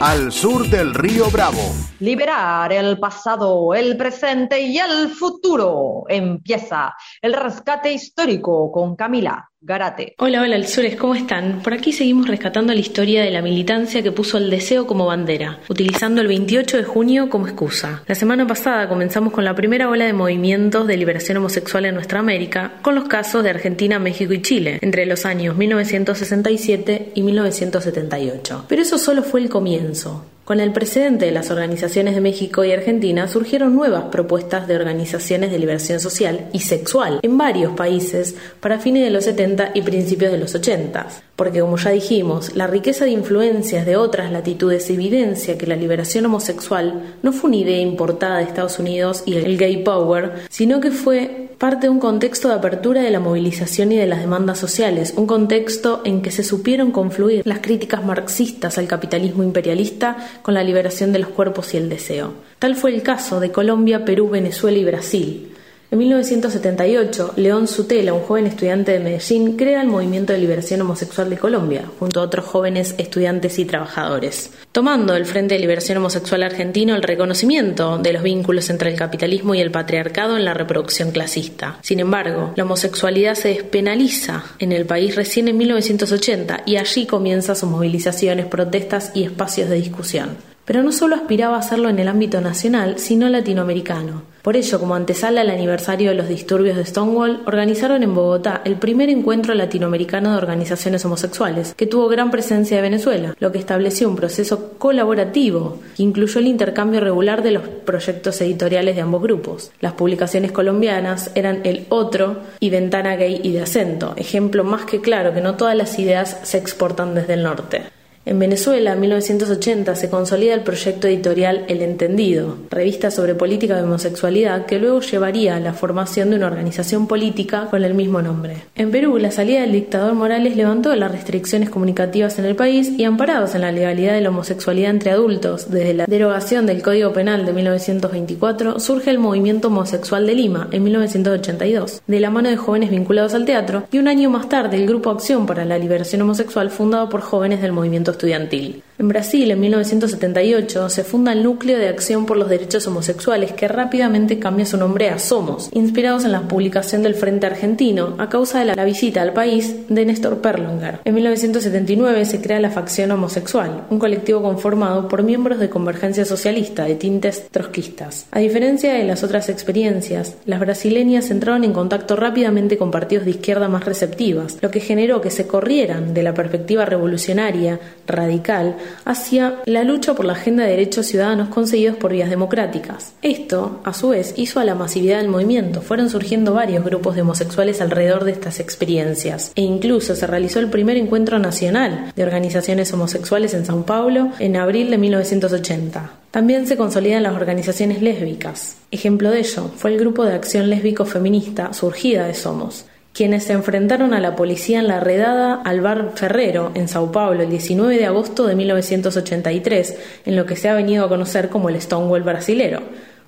Al 0.00 0.30
sur 0.30 0.66
del 0.68 0.94
río 0.94 1.30
Bravo. 1.30 1.74
Liberar 2.00 2.72
el 2.72 2.98
pasado, 2.98 3.74
el 3.74 3.96
presente 3.96 4.60
y 4.60 4.78
el 4.78 5.08
futuro. 5.08 6.04
Empieza 6.08 6.94
el 7.20 7.32
rescate 7.32 7.92
histórico 7.92 8.70
con 8.70 8.94
Camila 8.94 9.47
Garate. 9.60 10.14
Hola, 10.18 10.42
hola, 10.42 10.54
Alzures, 10.54 10.94
¿cómo 10.94 11.16
están? 11.16 11.62
Por 11.64 11.74
aquí 11.74 11.92
seguimos 11.92 12.28
rescatando 12.28 12.72
la 12.72 12.78
historia 12.78 13.24
de 13.24 13.32
la 13.32 13.42
militancia 13.42 14.04
que 14.04 14.12
puso 14.12 14.38
el 14.38 14.50
deseo 14.50 14.86
como 14.86 15.06
bandera, 15.06 15.58
utilizando 15.68 16.20
el 16.20 16.28
28 16.28 16.76
de 16.76 16.84
junio 16.84 17.28
como 17.28 17.48
excusa. 17.48 18.04
La 18.06 18.14
semana 18.14 18.46
pasada 18.46 18.88
comenzamos 18.88 19.32
con 19.32 19.44
la 19.44 19.56
primera 19.56 19.88
ola 19.88 20.04
de 20.04 20.12
movimientos 20.12 20.86
de 20.86 20.96
liberación 20.96 21.38
homosexual 21.38 21.86
en 21.86 21.96
nuestra 21.96 22.20
América, 22.20 22.74
con 22.82 22.94
los 22.94 23.08
casos 23.08 23.42
de 23.42 23.50
Argentina, 23.50 23.98
México 23.98 24.32
y 24.32 24.42
Chile, 24.42 24.78
entre 24.80 25.06
los 25.06 25.26
años 25.26 25.56
1967 25.56 27.10
y 27.16 27.22
1978. 27.22 28.66
Pero 28.68 28.82
eso 28.82 28.96
solo 28.96 29.24
fue 29.24 29.40
el 29.40 29.48
comienzo. 29.48 30.24
Con 30.48 30.60
el 30.60 30.72
precedente 30.72 31.26
de 31.26 31.30
las 31.30 31.50
organizaciones 31.50 32.14
de 32.14 32.22
México 32.22 32.64
y 32.64 32.72
Argentina 32.72 33.28
surgieron 33.28 33.76
nuevas 33.76 34.04
propuestas 34.04 34.66
de 34.66 34.76
organizaciones 34.76 35.50
de 35.50 35.58
liberación 35.58 36.00
social 36.00 36.48
y 36.54 36.60
sexual 36.60 37.20
en 37.20 37.36
varios 37.36 37.74
países 37.74 38.34
para 38.58 38.78
fines 38.78 39.04
de 39.04 39.10
los 39.10 39.24
70 39.24 39.72
y 39.74 39.82
principios 39.82 40.32
de 40.32 40.38
los 40.38 40.54
80. 40.54 41.06
Porque 41.36 41.60
como 41.60 41.76
ya 41.76 41.90
dijimos, 41.90 42.56
la 42.56 42.66
riqueza 42.66 43.04
de 43.04 43.10
influencias 43.10 43.84
de 43.84 43.96
otras 43.96 44.32
latitudes 44.32 44.88
evidencia 44.88 45.58
que 45.58 45.66
la 45.66 45.76
liberación 45.76 46.24
homosexual 46.24 47.16
no 47.22 47.34
fue 47.34 47.48
una 47.48 47.58
idea 47.58 47.80
importada 47.80 48.38
de 48.38 48.44
Estados 48.44 48.78
Unidos 48.78 49.24
y 49.26 49.36
el 49.36 49.58
gay 49.58 49.82
power, 49.84 50.46
sino 50.48 50.80
que 50.80 50.92
fue 50.92 51.47
parte 51.58 51.88
de 51.88 51.90
un 51.90 51.98
contexto 51.98 52.48
de 52.48 52.54
apertura 52.54 53.02
de 53.02 53.10
la 53.10 53.18
movilización 53.18 53.90
y 53.90 53.96
de 53.96 54.06
las 54.06 54.20
demandas 54.20 54.58
sociales, 54.58 55.12
un 55.16 55.26
contexto 55.26 56.02
en 56.04 56.22
que 56.22 56.30
se 56.30 56.44
supieron 56.44 56.92
confluir 56.92 57.44
las 57.44 57.58
críticas 57.58 58.04
marxistas 58.04 58.78
al 58.78 58.86
capitalismo 58.86 59.42
imperialista 59.42 60.16
con 60.42 60.54
la 60.54 60.62
liberación 60.62 61.12
de 61.12 61.18
los 61.18 61.30
cuerpos 61.30 61.74
y 61.74 61.76
el 61.76 61.88
deseo. 61.88 62.32
Tal 62.60 62.76
fue 62.76 62.94
el 62.94 63.02
caso 63.02 63.40
de 63.40 63.50
Colombia, 63.50 64.04
Perú, 64.04 64.30
Venezuela 64.30 64.78
y 64.78 64.84
Brasil. 64.84 65.52
En 65.90 65.96
1978, 66.00 67.32
León 67.36 67.66
Sutela, 67.66 68.12
un 68.12 68.20
joven 68.20 68.46
estudiante 68.46 68.92
de 68.92 69.00
Medellín, 69.00 69.56
crea 69.56 69.80
el 69.80 69.88
Movimiento 69.88 70.34
de 70.34 70.38
Liberación 70.38 70.82
Homosexual 70.82 71.30
de 71.30 71.38
Colombia, 71.38 71.84
junto 71.98 72.20
a 72.20 72.24
otros 72.24 72.44
jóvenes 72.44 72.94
estudiantes 72.98 73.58
y 73.58 73.64
trabajadores, 73.64 74.50
tomando 74.70 75.14
del 75.14 75.24
Frente 75.24 75.54
de 75.54 75.60
Liberación 75.60 75.96
Homosexual 75.96 76.42
argentino 76.42 76.94
el 76.94 77.02
reconocimiento 77.02 77.96
de 77.96 78.12
los 78.12 78.22
vínculos 78.22 78.68
entre 78.68 78.90
el 78.90 78.98
capitalismo 78.98 79.54
y 79.54 79.62
el 79.62 79.70
patriarcado 79.70 80.36
en 80.36 80.44
la 80.44 80.52
reproducción 80.52 81.10
clasista. 81.10 81.78
Sin 81.80 82.00
embargo, 82.00 82.52
la 82.54 82.64
homosexualidad 82.64 83.34
se 83.34 83.48
despenaliza 83.48 84.44
en 84.58 84.72
el 84.72 84.84
país 84.84 85.16
recién 85.16 85.48
en 85.48 85.56
1980 85.56 86.64
y 86.66 86.76
allí 86.76 87.06
comienzan 87.06 87.56
sus 87.56 87.70
movilizaciones, 87.70 88.44
protestas 88.44 89.12
y 89.14 89.22
espacios 89.22 89.70
de 89.70 89.76
discusión 89.76 90.36
pero 90.68 90.82
no 90.82 90.92
solo 90.92 91.16
aspiraba 91.16 91.56
a 91.56 91.60
hacerlo 91.60 91.88
en 91.88 91.98
el 91.98 92.08
ámbito 92.08 92.42
nacional, 92.42 92.98
sino 92.98 93.26
latinoamericano. 93.30 94.24
Por 94.42 94.54
ello, 94.54 94.78
como 94.78 94.94
antesala 94.94 95.40
al 95.40 95.48
aniversario 95.48 96.10
de 96.10 96.14
los 96.14 96.28
disturbios 96.28 96.76
de 96.76 96.84
Stonewall, 96.84 97.40
organizaron 97.46 98.02
en 98.02 98.14
Bogotá 98.14 98.60
el 98.66 98.76
primer 98.76 99.08
encuentro 99.08 99.54
latinoamericano 99.54 100.30
de 100.30 100.36
organizaciones 100.36 101.02
homosexuales, 101.06 101.72
que 101.74 101.86
tuvo 101.86 102.08
gran 102.08 102.30
presencia 102.30 102.76
de 102.76 102.82
Venezuela, 102.82 103.34
lo 103.40 103.50
que 103.50 103.58
estableció 103.58 104.10
un 104.10 104.16
proceso 104.16 104.74
colaborativo 104.76 105.78
que 105.96 106.02
incluyó 106.02 106.38
el 106.38 106.48
intercambio 106.48 107.00
regular 107.00 107.42
de 107.42 107.52
los 107.52 107.62
proyectos 107.66 108.38
editoriales 108.42 108.94
de 108.94 109.00
ambos 109.00 109.22
grupos. 109.22 109.70
Las 109.80 109.94
publicaciones 109.94 110.52
colombianas 110.52 111.30
eran 111.34 111.62
El 111.64 111.86
Otro 111.88 112.40
y 112.60 112.68
Ventana 112.68 113.16
Gay 113.16 113.40
y 113.42 113.52
de 113.52 113.62
Acento, 113.62 114.12
ejemplo 114.18 114.64
más 114.64 114.84
que 114.84 115.00
claro 115.00 115.32
que 115.32 115.40
no 115.40 115.54
todas 115.54 115.74
las 115.74 115.98
ideas 115.98 116.40
se 116.42 116.58
exportan 116.58 117.14
desde 117.14 117.32
el 117.32 117.42
norte. 117.42 117.97
En 118.28 118.38
Venezuela, 118.38 118.92
en 118.92 119.00
1980, 119.00 119.94
se 119.94 120.10
consolida 120.10 120.52
el 120.52 120.60
proyecto 120.60 121.08
editorial 121.08 121.64
El 121.66 121.80
Entendido, 121.80 122.58
revista 122.68 123.10
sobre 123.10 123.34
política 123.34 123.74
de 123.74 123.84
homosexualidad 123.84 124.66
que 124.66 124.78
luego 124.78 125.00
llevaría 125.00 125.56
a 125.56 125.60
la 125.60 125.72
formación 125.72 126.28
de 126.28 126.36
una 126.36 126.48
organización 126.48 127.06
política 127.06 127.68
con 127.70 127.84
el 127.84 127.94
mismo 127.94 128.20
nombre. 128.20 128.56
En 128.74 128.90
Perú, 128.90 129.16
la 129.16 129.30
salida 129.30 129.62
del 129.62 129.72
dictador 129.72 130.12
Morales 130.12 130.56
levantó 130.56 130.94
las 130.94 131.10
restricciones 131.10 131.70
comunicativas 131.70 132.38
en 132.38 132.44
el 132.44 132.54
país 132.54 132.90
y 132.98 133.04
amparados 133.04 133.54
en 133.54 133.62
la 133.62 133.72
legalidad 133.72 134.12
de 134.12 134.20
la 134.20 134.28
homosexualidad 134.28 134.90
entre 134.90 135.10
adultos 135.10 135.70
desde 135.70 135.94
la 135.94 136.04
derogación 136.04 136.66
del 136.66 136.82
Código 136.82 137.14
Penal 137.14 137.46
de 137.46 137.54
1924, 137.54 138.78
surge 138.78 139.08
el 139.08 139.18
movimiento 139.18 139.68
homosexual 139.68 140.26
de 140.26 140.34
Lima 140.34 140.68
en 140.70 140.84
1982, 140.84 142.02
de 142.06 142.20
la 142.20 142.28
mano 142.28 142.50
de 142.50 142.58
jóvenes 142.58 142.90
vinculados 142.90 143.32
al 143.32 143.46
teatro, 143.46 143.84
y 143.90 143.96
un 143.96 144.06
año 144.06 144.28
más 144.28 144.50
tarde 144.50 144.76
el 144.76 144.86
Grupo 144.86 145.08
Acción 145.08 145.46
para 145.46 145.64
la 145.64 145.78
Liberación 145.78 146.20
Homosexual 146.20 146.68
fundado 146.68 147.08
por 147.08 147.22
jóvenes 147.22 147.62
del 147.62 147.72
movimiento 147.72 148.17
estudiantil. 148.18 148.82
En 149.00 149.06
Brasil, 149.06 149.48
en 149.48 149.60
1978, 149.60 150.88
se 150.88 151.04
funda 151.04 151.30
el 151.30 151.44
Núcleo 151.44 151.78
de 151.78 151.86
Acción 151.86 152.26
por 152.26 152.36
los 152.36 152.48
Derechos 152.48 152.84
Homosexuales, 152.88 153.52
que 153.52 153.68
rápidamente 153.68 154.40
cambia 154.40 154.66
su 154.66 154.76
nombre 154.76 155.08
a 155.08 155.20
Somos, 155.20 155.70
inspirados 155.72 156.24
en 156.24 156.32
la 156.32 156.48
publicación 156.48 157.04
del 157.04 157.14
Frente 157.14 157.46
Argentino, 157.46 158.16
a 158.18 158.28
causa 158.28 158.58
de 158.58 158.74
la 158.74 158.84
visita 158.84 159.22
al 159.22 159.34
país 159.34 159.86
de 159.88 160.04
Néstor 160.04 160.40
Perlonger. 160.40 160.98
En 161.04 161.14
1979 161.14 162.24
se 162.24 162.40
crea 162.40 162.58
la 162.58 162.72
Facción 162.72 163.12
Homosexual, 163.12 163.84
un 163.88 164.00
colectivo 164.00 164.42
conformado 164.42 165.06
por 165.06 165.22
miembros 165.22 165.60
de 165.60 165.70
Convergencia 165.70 166.24
Socialista 166.24 166.84
de 166.84 166.96
tintes 166.96 167.46
trotskistas. 167.52 168.26
A 168.32 168.40
diferencia 168.40 168.94
de 168.94 169.04
las 169.04 169.22
otras 169.22 169.48
experiencias, 169.48 170.34
las 170.44 170.58
brasileñas 170.58 171.30
entraron 171.30 171.62
en 171.62 171.72
contacto 171.72 172.16
rápidamente 172.16 172.76
con 172.76 172.90
partidos 172.90 173.26
de 173.26 173.30
izquierda 173.30 173.68
más 173.68 173.84
receptivas, 173.84 174.58
lo 174.60 174.72
que 174.72 174.80
generó 174.80 175.20
que 175.20 175.30
se 175.30 175.46
corrieran 175.46 176.14
de 176.14 176.24
la 176.24 176.34
perspectiva 176.34 176.84
revolucionaria, 176.84 177.78
radical, 178.08 178.74
hacia 179.04 179.56
la 179.66 179.84
lucha 179.84 180.14
por 180.14 180.24
la 180.24 180.34
agenda 180.34 180.64
de 180.64 180.70
derechos 180.70 181.06
ciudadanos 181.06 181.48
conseguidos 181.48 181.96
por 181.96 182.12
vías 182.12 182.30
democráticas. 182.30 183.12
Esto, 183.22 183.80
a 183.84 183.92
su 183.92 184.10
vez, 184.10 184.34
hizo 184.36 184.60
a 184.60 184.64
la 184.64 184.74
masividad 184.74 185.18
del 185.18 185.28
movimiento. 185.28 185.80
Fueron 185.80 186.10
surgiendo 186.10 186.54
varios 186.54 186.84
grupos 186.84 187.14
de 187.14 187.22
homosexuales 187.22 187.80
alrededor 187.80 188.24
de 188.24 188.32
estas 188.32 188.60
experiencias 188.60 189.52
e 189.54 189.62
incluso 189.62 190.14
se 190.14 190.26
realizó 190.26 190.60
el 190.60 190.70
primer 190.70 190.96
encuentro 190.96 191.38
nacional 191.38 192.12
de 192.14 192.22
organizaciones 192.22 192.92
homosexuales 192.92 193.54
en 193.54 193.64
Sao 193.64 193.84
Paulo 193.84 194.30
en 194.38 194.56
abril 194.56 194.90
de 194.90 194.98
1980. 194.98 196.10
También 196.30 196.66
se 196.66 196.76
consolidan 196.76 197.22
las 197.22 197.34
organizaciones 197.34 198.02
lésbicas. 198.02 198.76
Ejemplo 198.90 199.30
de 199.30 199.40
ello 199.40 199.70
fue 199.76 199.92
el 199.92 199.98
grupo 199.98 200.24
de 200.24 200.34
acción 200.34 200.68
lésbico 200.68 201.06
feminista 201.06 201.72
surgida 201.72 202.26
de 202.26 202.34
Somos, 202.34 202.84
quienes 203.12 203.44
se 203.44 203.52
enfrentaron 203.52 204.14
a 204.14 204.20
la 204.20 204.36
policía 204.36 204.78
en 204.78 204.88
la 204.88 205.00
redada 205.00 205.60
al 205.64 205.80
bar 205.80 206.12
Ferrero 206.14 206.70
en 206.74 206.88
Sao 206.88 207.10
Paulo 207.10 207.42
el 207.42 207.50
19 207.50 207.96
de 207.96 208.06
agosto 208.06 208.46
de 208.46 208.54
1983, 208.54 209.96
en 210.26 210.36
lo 210.36 210.46
que 210.46 210.56
se 210.56 210.68
ha 210.68 210.74
venido 210.74 211.04
a 211.04 211.08
conocer 211.08 211.48
como 211.48 211.68
el 211.68 211.80
Stonewall 211.80 212.22
brasilero, 212.22 212.82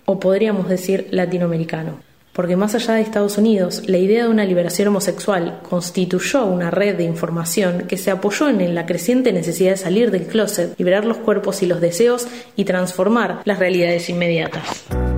o 0.05 0.21
podríamos 0.21 0.69
decir 0.69 1.09
latinoamericano. 1.11 2.11
Porque 2.33 2.57
más 2.57 2.75
allá 2.77 2.95
de 2.95 3.01
Estados 3.01 3.39
Unidos, 3.39 3.83
la 3.87 3.99
idea 3.99 4.25
de 4.25 4.31
una 4.31 4.45
liberación 4.45 4.89
homosexual 4.89 5.59
constituyó 5.69 6.47
una 6.47 6.71
red 6.71 6.97
de 6.97 7.05
información 7.05 7.87
que 7.89 7.97
se 7.97 8.13
apoyó 8.13 8.49
en 8.49 8.75
la 8.75 8.87
creciente 8.87 9.33
necesidad 9.33 9.73
de 9.73 9.77
salir 9.77 10.11
del 10.11 10.27
closet, 10.27 10.79
liberar 10.79 11.05
los 11.05 11.17
cuerpos 11.17 11.63
y 11.63 11.67
los 11.67 11.81
deseos 11.81 12.29
y 12.55 12.65
transformar 12.65 13.43
las 13.45 13.59
realidades 13.59 14.09
inmediatas. 14.09 15.10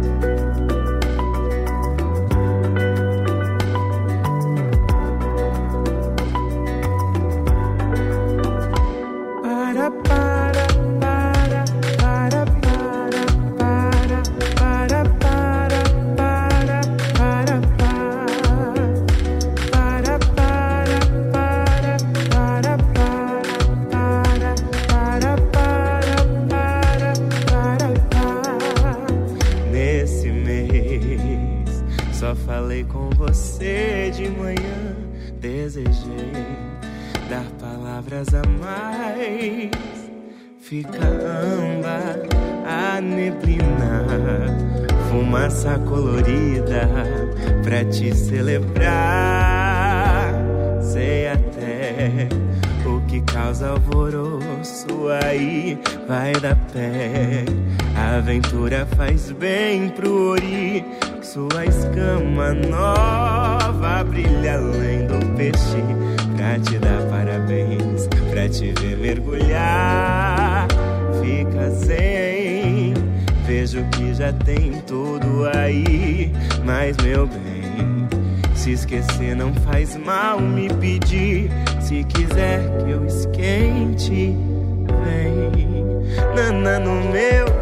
Vejo 73.73 73.89
que 73.89 74.13
já 74.13 74.31
tem 74.35 74.83
tudo 74.87 75.49
aí, 75.55 76.31
mas 76.63 76.95
meu 76.99 77.27
bem. 77.27 78.07
Se 78.55 78.73
esquecer 78.73 79.35
não 79.35 79.55
faz 79.55 79.97
mal 79.97 80.39
me 80.39 80.69
pedir. 80.75 81.51
Se 81.81 82.05
quiser 82.05 82.61
que 82.85 82.91
eu 82.91 83.07
esquente, 83.07 84.37
vem. 85.05 85.73
Nana 86.37 86.79
no 86.81 87.01
meu 87.11 87.62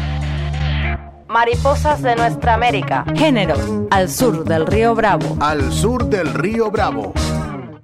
Mariposas 1.31 2.01
de 2.01 2.13
nuestra 2.17 2.55
América. 2.55 3.05
Género, 3.15 3.55
Al 3.89 4.09
Sur 4.09 4.43
del 4.43 4.67
Río 4.67 4.93
Bravo. 4.93 5.37
Al 5.39 5.71
sur 5.71 6.03
del 6.03 6.33
río 6.33 6.69
Bravo. 6.69 7.13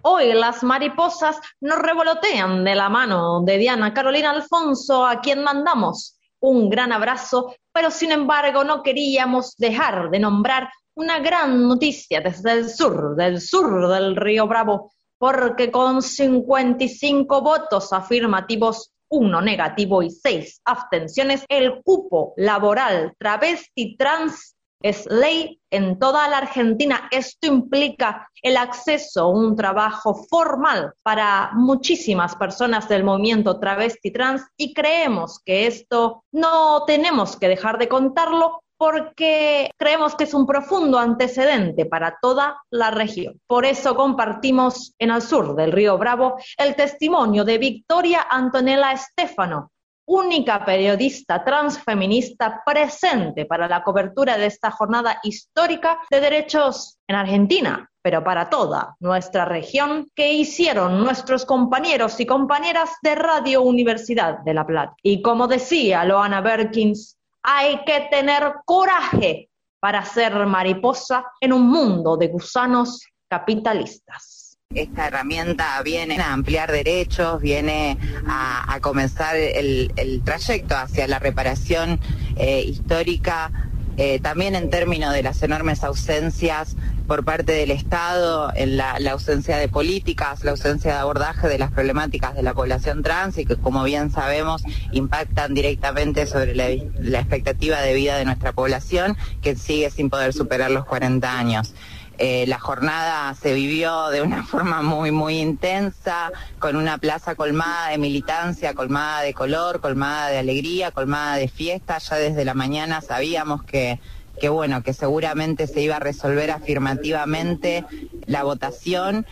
Hoy 0.01 0.33
las 0.33 0.63
mariposas 0.63 1.39
nos 1.61 1.79
revolotean 1.79 2.65
de 2.65 2.75
la 2.75 2.89
mano 2.89 3.41
de 3.45 3.57
Diana 3.57 3.93
Carolina 3.93 4.31
Alfonso, 4.31 5.05
a 5.05 5.21
quien 5.21 5.45
mandamos 5.45 6.19
un 6.41 6.69
gran 6.69 6.91
abrazo, 6.91 7.55
pero 7.71 7.89
sin 7.89 8.11
embargo 8.11 8.65
no 8.65 8.83
queríamos 8.83 9.55
dejar 9.55 10.09
de 10.09 10.19
nombrar 10.19 10.69
una 10.95 11.19
gran 11.19 11.69
noticia 11.69 12.19
desde 12.19 12.51
el 12.51 12.69
sur, 12.69 13.15
del 13.15 13.39
sur 13.39 13.87
del 13.87 14.17
Río 14.17 14.45
Bravo, 14.45 14.91
porque 15.17 15.71
con 15.71 16.01
55 16.01 17.41
votos 17.41 17.93
afirmativos, 17.93 18.91
uno 19.09 19.41
negativo 19.41 20.01
y 20.01 20.09
seis 20.09 20.61
abstenciones, 20.65 21.45
el 21.49 21.81
cupo 21.83 22.33
laboral 22.37 23.13
travesti 23.17 23.95
trans 23.97 24.57
es 24.81 25.07
ley 25.07 25.59
en 25.71 25.97
toda 25.97 26.27
la 26.27 26.37
Argentina. 26.37 27.07
Esto 27.11 27.47
implica 27.47 28.29
el 28.41 28.57
acceso 28.57 29.21
a 29.23 29.27
un 29.27 29.55
trabajo 29.55 30.13
formal 30.29 30.93
para 31.03 31.51
muchísimas 31.53 32.35
personas 32.35 32.87
del 32.87 33.03
movimiento 33.03 33.59
travesti 33.59 34.11
trans 34.11 34.43
y 34.55 34.73
creemos 34.73 35.39
que 35.43 35.67
esto 35.67 36.23
no 36.31 36.83
tenemos 36.85 37.37
que 37.37 37.47
dejar 37.47 37.77
de 37.79 37.87
contarlo 37.87 38.61
porque 38.77 39.71
creemos 39.77 40.15
que 40.15 40.25
es 40.25 40.33
un 40.33 40.45
profundo 40.45 40.99
antecedente 40.99 41.85
para 41.85 42.17
toda 42.21 42.61
la 42.69 42.91
región. 42.91 43.39
Por 43.47 43.65
eso 43.65 43.95
compartimos 43.95 44.93
en 44.99 45.11
el 45.11 45.21
sur 45.21 45.55
del 45.55 45.71
río 45.71 45.97
Bravo 45.97 46.37
el 46.57 46.75
testimonio 46.75 47.43
de 47.43 47.57
Victoria 47.57 48.27
Antonella 48.29 48.91
Estefano, 48.91 49.71
única 50.07 50.63
periodista 50.63 51.43
transfeminista 51.43 52.61
presente 52.65 53.45
para 53.45 53.67
la 53.67 53.83
cobertura 53.83 54.37
de 54.37 54.45
esta 54.45 54.71
jornada 54.71 55.19
histórica 55.23 55.99
de 56.09 56.21
derechos 56.21 56.97
en 57.07 57.15
Argentina, 57.17 57.89
pero 58.01 58.23
para 58.23 58.49
toda 58.49 58.95
nuestra 59.01 59.43
región, 59.43 60.07
que 60.15 60.31
hicieron 60.31 61.03
nuestros 61.03 61.45
compañeros 61.45 62.19
y 62.21 62.25
compañeras 62.25 62.91
de 63.01 63.15
Radio 63.15 63.61
Universidad 63.61 64.39
de 64.39 64.53
La 64.53 64.65
Plata. 64.65 64.95
Y 65.03 65.21
como 65.21 65.47
decía 65.47 66.05
Loana 66.05 66.39
Berkins, 66.39 67.16
hay 67.49 67.79
que 67.85 68.09
tener 68.11 68.55
coraje 68.65 69.49
para 69.79 70.03
ser 70.03 70.33
mariposa 70.45 71.23
en 71.39 71.53
un 71.53 71.69
mundo 71.69 72.17
de 72.17 72.27
gusanos 72.27 73.07
capitalistas. 73.29 74.57
Esta 74.75 75.07
herramienta 75.07 75.81
viene 75.81 76.19
a 76.19 76.33
ampliar 76.33 76.69
derechos, 76.69 77.39
viene 77.39 77.97
a, 78.27 78.77
comenzar 78.81 79.37
el, 79.37 80.21
trayecto 80.25 80.75
hacia 80.75 81.07
la 81.07 81.19
reparación 81.19 82.01
eh, 82.35 82.63
histórica, 82.67 83.49
eh, 83.95 84.19
también 84.19 84.53
en 84.55 84.69
términos 84.69 85.13
de 85.13 85.23
las 85.23 85.41
enormes 85.41 85.85
ausencias 85.85 86.75
por 87.07 87.23
parte 87.23 87.53
del 87.53 87.71
Estado, 87.71 88.51
en 88.55 88.77
la, 88.77 88.97
ausencia 89.11 89.57
de 89.57 89.69
políticas, 89.69 90.43
la 90.43 90.51
ausencia 90.51 90.91
de 90.91 90.99
abordaje 90.99 91.47
de 91.47 91.57
las 91.57 91.71
problemáticas 91.71 92.35
de 92.35 92.43
la 92.43 92.53
población 92.53 93.01
trans 93.01 93.37
y 93.37 93.45
que 93.45 93.55
como 93.55 93.83
bien 93.83 94.11
sabemos 94.11 94.63
impactan 94.91 95.53
directamente 95.53 96.27
sobre 96.27 96.53
la, 96.53 96.65
la 96.99 97.19
expectativa 97.19 97.81
de 97.81 97.93
vida 97.93 98.17
de 98.17 98.25
nuestra 98.25 98.51
población 98.51 99.17
que 99.41 99.55
sigue 99.55 99.89
sin 99.89 100.09
poder 100.09 100.33
superar 100.33 100.69
los 100.69 100.85
40 100.85 101.39
años. 101.39 101.73
Eh, 102.19 102.45
la 102.47 102.57
jornada 102.57 103.35
se 103.35 103.53
vivió 103.53 104.09
de 104.09 104.21
una 104.21 104.43
forma 104.45 104.81
muy, 104.81 105.11
muy 105.11 105.39
intensa, 105.39 106.31
con 106.59 106.75
una 106.75 106.97
plaza 106.97 107.35
colmada 107.35 107.89
de 107.89 107.97
militancia, 107.97 108.73
colmada 108.73 109.21
de 109.21 109.33
color, 109.33 109.81
colmada 109.81 110.29
de 110.29 110.39
alegría, 110.39 110.91
colmada 110.91 111.35
de 111.35 111.47
fiesta. 111.47 111.99
Ya 111.99 112.15
desde 112.15 112.43
la 112.43 112.53
mañana 112.53 113.01
sabíamos 113.01 113.63
que, 113.63 113.99
que 114.39 114.49
bueno, 114.49 114.83
que 114.83 114.93
seguramente 114.93 115.67
se 115.67 115.81
iba 115.81 115.95
a 115.97 115.99
resolver 115.99 116.51
afirmativamente 116.51 117.85
la 118.25 118.43
votación 118.43 119.25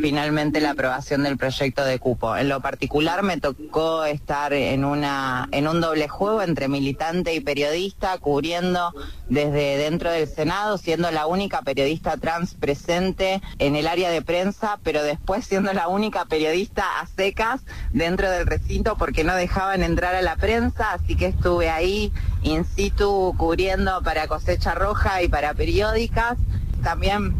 finalmente 0.00 0.60
la 0.60 0.70
aprobación 0.70 1.22
del 1.22 1.36
proyecto 1.36 1.84
de 1.84 1.98
cupo. 1.98 2.36
En 2.36 2.48
lo 2.48 2.60
particular 2.60 3.22
me 3.22 3.38
tocó 3.38 4.04
estar 4.04 4.52
en 4.52 4.84
una 4.84 5.48
en 5.52 5.68
un 5.68 5.80
doble 5.80 6.08
juego 6.08 6.42
entre 6.42 6.68
militante 6.68 7.34
y 7.34 7.40
periodista, 7.40 8.18
cubriendo 8.18 8.92
desde 9.28 9.76
dentro 9.76 10.10
del 10.10 10.28
Senado, 10.28 10.78
siendo 10.78 11.10
la 11.10 11.26
única 11.26 11.62
periodista 11.62 12.16
trans 12.16 12.54
presente 12.54 13.40
en 13.58 13.76
el 13.76 13.86
área 13.86 14.10
de 14.10 14.22
prensa, 14.22 14.78
pero 14.82 15.02
después 15.02 15.46
siendo 15.46 15.72
la 15.72 15.88
única 15.88 16.24
periodista 16.26 17.00
a 17.00 17.06
secas 17.06 17.62
dentro 17.92 18.30
del 18.30 18.46
recinto 18.46 18.96
porque 18.96 19.24
no 19.24 19.34
dejaban 19.34 19.82
entrar 19.82 20.14
a 20.14 20.22
la 20.22 20.36
prensa, 20.36 20.92
así 20.92 21.16
que 21.16 21.26
estuve 21.26 21.70
ahí 21.70 22.12
in 22.42 22.64
situ 22.64 23.34
cubriendo 23.36 24.02
para 24.02 24.28
cosecha 24.28 24.74
roja 24.74 25.22
y 25.22 25.28
para 25.28 25.54
periódicas. 25.54 26.38
También 26.82 27.34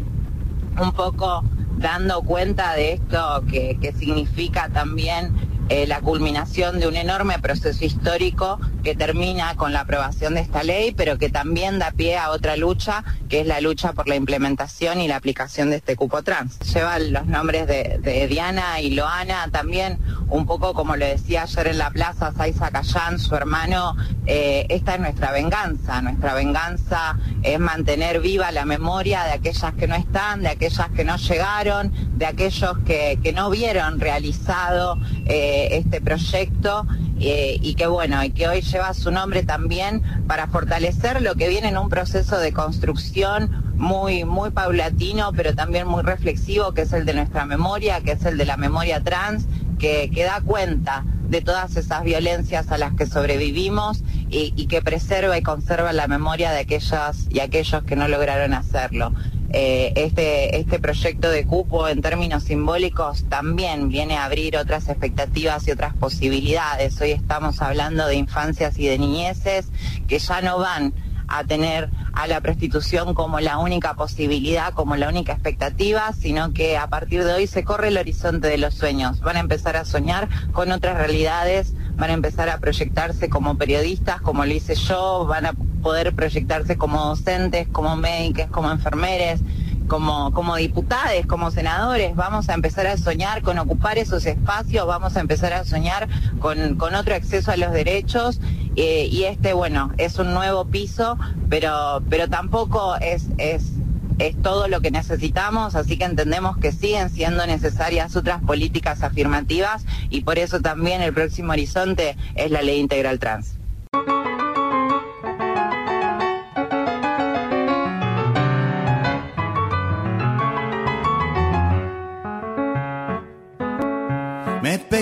un 0.79 0.91
poco 0.93 1.43
dando 1.79 2.21
cuenta 2.21 2.73
de 2.73 2.93
esto 2.93 3.43
que, 3.49 3.77
que 3.81 3.93
significa 3.93 4.69
también 4.69 5.33
eh, 5.69 5.85
la 5.87 6.01
culminación 6.01 6.79
de 6.79 6.87
un 6.87 6.95
enorme 6.95 7.37
proceso 7.39 7.85
histórico 7.85 8.59
que 8.83 8.95
termina 8.95 9.55
con 9.55 9.71
la 9.71 9.81
aprobación 9.81 10.33
de 10.33 10.41
esta 10.41 10.63
ley, 10.63 10.93
pero 10.95 11.17
que 11.17 11.29
también 11.29 11.79
da 11.79 11.91
pie 11.91 12.17
a 12.17 12.31
otra 12.31 12.55
lucha, 12.55 13.03
que 13.29 13.41
es 13.41 13.47
la 13.47 13.61
lucha 13.61 13.93
por 13.93 14.07
la 14.07 14.15
implementación 14.15 14.99
y 14.99 15.07
la 15.07 15.17
aplicación 15.17 15.69
de 15.69 15.77
este 15.77 15.95
cupo 15.95 16.23
trans. 16.23 16.57
Lleva 16.73 16.97
los 16.97 17.27
nombres 17.27 17.67
de, 17.67 18.27
Diana 18.29 18.81
y 18.81 18.91
Loana, 18.91 19.49
también 19.51 19.99
un 20.29 20.45
poco 20.45 20.73
como 20.73 20.95
lo 20.95 21.05
decía 21.05 21.43
ayer 21.43 21.67
en 21.67 21.77
la 21.77 21.91
plaza 21.91 22.33
Saiza 22.35 22.71
Cayán, 22.71 23.19
su 23.19 23.35
hermano, 23.35 23.95
eh, 24.25 24.65
esta 24.69 24.95
es 24.95 25.01
nuestra 25.01 25.31
venganza, 25.31 26.01
nuestra 26.01 26.33
venganza 26.33 27.17
es 27.43 27.59
mantener 27.59 28.19
viva 28.19 28.51
la 28.51 28.65
memoria 28.65 29.23
de 29.23 29.31
aquellas 29.31 29.73
que 29.73 29.87
no 29.87 29.95
están, 29.95 30.41
de 30.41 30.49
aquellas 30.49 30.89
que 30.89 31.03
no 31.03 31.17
llegaron, 31.17 31.93
de 32.17 32.25
aquellos 32.25 32.77
que, 32.79 33.17
no 33.35 33.49
vieron 33.51 33.99
realizado. 33.99 34.97
Eh, 35.27 35.58
este 35.77 36.01
proyecto 36.01 36.85
eh, 37.19 37.57
y 37.61 37.75
que 37.75 37.87
bueno, 37.87 38.23
y 38.23 38.31
que 38.31 38.47
hoy 38.47 38.61
lleva 38.61 38.93
su 38.93 39.11
nombre 39.11 39.43
también 39.43 40.01
para 40.27 40.47
fortalecer 40.47 41.21
lo 41.21 41.35
que 41.35 41.49
viene 41.49 41.69
en 41.69 41.77
un 41.77 41.89
proceso 41.89 42.37
de 42.37 42.53
construcción 42.53 43.73
muy, 43.75 44.25
muy 44.25 44.51
paulatino, 44.51 45.31
pero 45.33 45.55
también 45.55 45.87
muy 45.87 46.03
reflexivo, 46.03 46.73
que 46.73 46.81
es 46.81 46.93
el 46.93 47.05
de 47.05 47.13
nuestra 47.13 47.45
memoria, 47.45 48.01
que 48.01 48.11
es 48.11 48.25
el 48.25 48.37
de 48.37 48.45
la 48.45 48.57
memoria 48.57 49.01
trans, 49.03 49.45
que, 49.79 50.11
que 50.13 50.23
da 50.23 50.41
cuenta 50.41 51.05
de 51.29 51.41
todas 51.41 51.75
esas 51.77 52.03
violencias 52.03 52.71
a 52.71 52.77
las 52.77 52.93
que 52.95 53.05
sobrevivimos 53.05 54.03
y, 54.29 54.53
y, 54.55 54.67
que 54.67 54.81
preserva 54.81 55.37
y 55.37 55.43
conserva 55.43 55.93
la 55.93 56.07
memoria 56.07 56.51
de 56.51 56.59
aquellas 56.59 57.27
y 57.29 57.39
aquellos 57.39 57.83
que 57.83 57.95
no 57.95 58.07
lograron 58.07 58.53
hacerlo. 58.53 59.13
Eh, 59.51 59.93
este, 59.95 60.59
este 60.59 60.77
proyecto 60.77 61.29
de 61.31 61.45
cupo 61.47 61.87
en 61.87 62.01
términos 62.01 62.43
simbólicos 62.43 63.25
también 63.29 63.89
viene 63.89 64.15
a 64.15 64.25
abrir 64.25 64.55
otras 64.57 64.89
expectativas 64.89 65.67
y 65.67 65.71
otras 65.71 65.95
posibilidades. 65.95 67.01
Hoy 67.01 67.11
estamos 67.11 67.59
hablando 67.61 68.05
de 68.05 68.15
infancias 68.15 68.77
y 68.77 68.87
de 68.87 68.99
niñeces 68.99 69.67
que 70.07 70.19
ya 70.19 70.41
no 70.41 70.59
van 70.59 70.93
a 71.27 71.43
tener 71.43 71.89
a 72.13 72.27
la 72.27 72.41
prostitución 72.41 73.13
como 73.13 73.39
la 73.39 73.57
única 73.57 73.95
posibilidad, 73.95 74.73
como 74.73 74.95
la 74.95 75.09
única 75.09 75.33
expectativa, 75.33 76.11
sino 76.13 76.53
que 76.53 76.77
a 76.77 76.87
partir 76.87 77.23
de 77.23 77.33
hoy 77.33 77.47
se 77.47 77.63
corre 77.63 77.89
el 77.89 77.97
horizonte 77.97 78.47
de 78.47 78.57
los 78.57 78.75
sueños. 78.75 79.19
Van 79.21 79.37
a 79.37 79.39
empezar 79.39 79.77
a 79.77 79.85
soñar 79.85 80.27
con 80.51 80.71
otras 80.71 80.97
realidades, 80.97 81.73
van 81.95 82.11
a 82.11 82.13
empezar 82.13 82.49
a 82.49 82.59
proyectarse 82.59 83.29
como 83.29 83.57
periodistas, 83.57 84.21
como 84.21 84.45
lo 84.45 84.53
hice 84.53 84.75
yo, 84.75 85.25
van 85.25 85.45
a 85.45 85.53
poder 85.81 86.13
proyectarse 86.13 86.77
como 86.77 87.03
docentes, 87.05 87.67
como 87.67 87.95
médicos, 87.95 88.47
como 88.51 88.71
enfermeres, 88.71 89.41
como, 89.89 90.31
como 90.33 90.55
diputados, 90.55 91.25
como 91.27 91.51
senadores, 91.51 92.15
vamos 92.15 92.47
a 92.47 92.53
empezar 92.53 92.87
a 92.87 92.95
soñar 92.95 93.41
con 93.41 93.57
ocupar 93.59 93.97
esos 93.97 94.25
espacios, 94.25 94.87
vamos 94.87 95.17
a 95.17 95.19
empezar 95.19 95.51
a 95.51 95.65
soñar 95.65 96.07
con, 96.39 96.75
con 96.75 96.95
otro 96.95 97.15
acceso 97.15 97.51
a 97.51 97.57
los 97.57 97.73
derechos 97.73 98.39
eh, 98.77 99.09
y 99.11 99.23
este, 99.23 99.51
bueno, 99.51 99.91
es 99.97 100.17
un 100.19 100.33
nuevo 100.33 100.65
piso, 100.65 101.17
pero, 101.49 102.01
pero 102.09 102.29
tampoco 102.29 102.95
es, 102.97 103.25
es, 103.37 103.71
es 104.19 104.41
todo 104.41 104.67
lo 104.67 104.79
que 104.79 104.91
necesitamos, 104.91 105.75
así 105.75 105.97
que 105.97 106.05
entendemos 106.05 106.57
que 106.57 106.71
siguen 106.71 107.09
siendo 107.09 107.45
necesarias 107.45 108.15
otras 108.15 108.41
políticas 108.43 109.03
afirmativas 109.03 109.85
y 110.09 110.21
por 110.21 110.37
eso 110.37 110.61
también 110.61 111.01
el 111.01 111.13
próximo 111.13 111.51
horizonte 111.51 112.15
es 112.35 112.51
la 112.51 112.61
ley 112.61 112.79
integral 112.79 113.19
trans. 113.19 113.55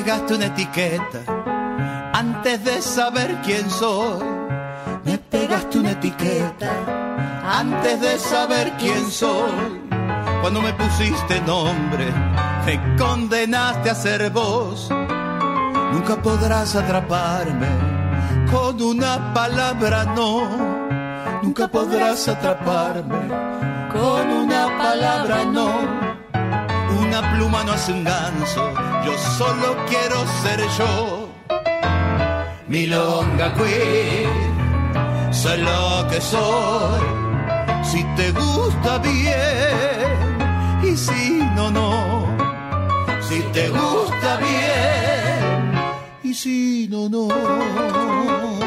Pegaste 0.07 0.35
una 0.35 0.45
etiqueta 0.45 1.19
antes 2.13 2.63
de 2.63 2.81
saber 2.81 3.41
quién 3.43 3.69
soy. 3.69 4.23
Me 5.03 5.17
pegaste 5.17 5.79
una 5.79 5.91
etiqueta 5.91 6.71
antes 7.43 7.99
de 7.99 8.17
saber 8.17 8.71
quién 8.79 9.11
soy. 9.11 9.81
Cuando 10.39 10.61
me 10.61 10.71
pusiste 10.75 11.41
nombre, 11.41 12.05
me 12.65 12.95
condenaste 12.95 13.89
a 13.89 13.95
ser 13.95 14.29
vos. 14.29 14.89
Nunca 15.91 16.15
podrás 16.21 16.73
atraparme 16.73 17.67
con 18.49 18.81
una 18.81 19.33
palabra 19.33 20.05
no. 20.15 20.47
Nunca 21.43 21.67
podrás 21.67 22.29
atraparme 22.29 23.27
con 23.91 24.25
una 24.31 24.77
palabra 24.77 25.43
no 25.43 26.06
una 26.97 27.21
pluma 27.33 27.63
no 27.63 27.73
hace 27.73 27.91
un 27.91 28.03
ganso, 28.03 28.73
yo 29.05 29.17
solo 29.37 29.75
quiero 29.87 30.25
ser 30.43 30.59
yo. 30.77 31.29
Milonga 32.67 33.53
queen, 33.53 35.33
soy 35.33 35.61
lo 35.61 36.07
que 36.09 36.19
soy. 36.21 37.01
Si 37.83 38.03
te 38.17 38.31
gusta 38.31 38.97
bien, 38.97 40.37
y 40.83 40.97
si 40.97 41.39
no, 41.55 41.71
no. 41.71 42.27
Si 43.21 43.39
te 43.53 43.69
gusta 43.69 44.37
bien, 44.37 45.71
y 46.23 46.33
si 46.33 46.87
no, 46.89 47.07
no. 47.09 48.66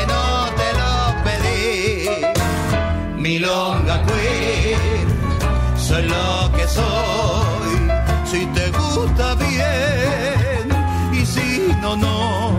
Milonga 3.21 4.03
queen, 4.07 5.07
soy 5.77 6.03
lo 6.07 6.51
que 6.55 6.67
soy. 6.67 7.73
Si 8.25 8.45
te 8.47 8.71
gusta 8.71 9.35
bien 9.35 10.65
y 11.13 11.23
si 11.23 11.71
no, 11.81 11.95
no. 11.95 12.51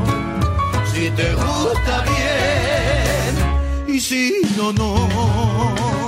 Si 0.92 1.10
te 1.10 1.34
gusta 1.34 2.04
bien 2.12 3.94
y 3.96 4.00
si 4.00 4.40
no, 4.56 4.72
no. 4.72 6.01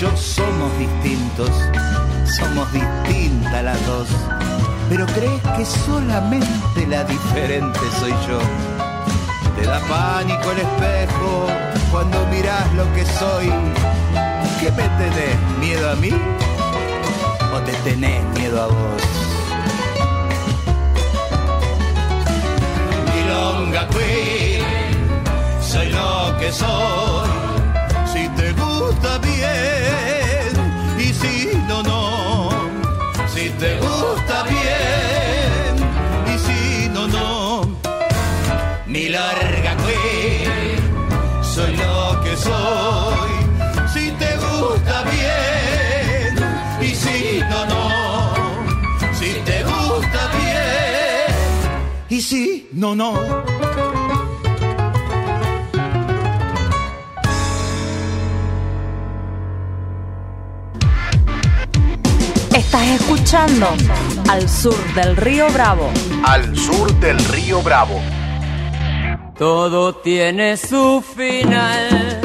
Yo 0.00 0.08
somos 0.16 0.78
distintos, 0.78 1.50
somos 2.38 2.72
distintas 2.72 3.62
las 3.62 3.86
dos, 3.86 4.08
pero 4.88 5.04
crees 5.04 5.42
que 5.58 5.66
solamente 5.66 6.86
la 6.88 7.04
diferente 7.04 7.78
soy 7.98 8.12
yo. 8.26 8.38
Te 9.56 9.66
da 9.66 9.78
pánico 9.80 10.52
el 10.52 10.60
espejo 10.60 11.48
cuando 11.90 12.26
mirás 12.28 12.72
lo 12.72 12.90
que 12.94 13.04
soy. 13.04 13.52
¿Qué 14.58 14.70
me 14.72 14.88
tenés? 14.96 15.36
¿Miedo 15.60 15.90
a 15.90 15.94
mí? 15.96 16.12
¿O 17.54 17.58
te 17.60 17.72
tenés 17.84 18.24
miedo 18.38 18.62
a 18.62 18.66
vos? 18.68 19.02
Milonga 23.14 23.86
Queen, 23.88 24.64
soy 25.60 25.90
lo 25.90 26.38
que 26.38 26.50
soy. 26.50 27.49
Gusta 29.00 29.18
bien 29.18 30.98
y 30.98 31.14
si 31.14 31.56
no, 31.66 31.82
no. 31.82 32.50
Si 33.32 33.48
te 33.48 33.78
gusta 33.78 34.42
bien 34.42 35.74
y 36.26 36.38
si 36.38 36.88
no, 36.90 37.08
no. 37.08 37.62
Mi 38.86 39.08
larga 39.08 39.74
queen, 39.84 40.82
soy 41.42 41.76
lo 41.76 42.20
que 42.22 42.36
soy. 42.36 43.30
Si 43.94 44.10
te 44.10 44.36
gusta 44.36 45.02
bien 45.04 46.36
y 46.82 46.94
si 46.94 47.40
no, 47.48 47.64
no. 47.72 49.14
Si 49.14 49.32
te 49.46 49.64
gusta 49.64 50.20
bien 50.36 52.10
y 52.10 52.20
si 52.20 52.68
no, 52.72 52.94
no. 52.94 53.99
Escuchando 62.94 63.68
Al 64.28 64.48
Sur 64.48 64.76
del 64.94 65.16
Río 65.16 65.48
Bravo. 65.52 65.88
Al 66.24 66.56
sur 66.56 66.92
del 66.98 67.18
río 67.26 67.62
Bravo. 67.62 68.00
Todo 69.38 69.94
tiene 69.94 70.56
su 70.56 71.00
final. 71.00 72.20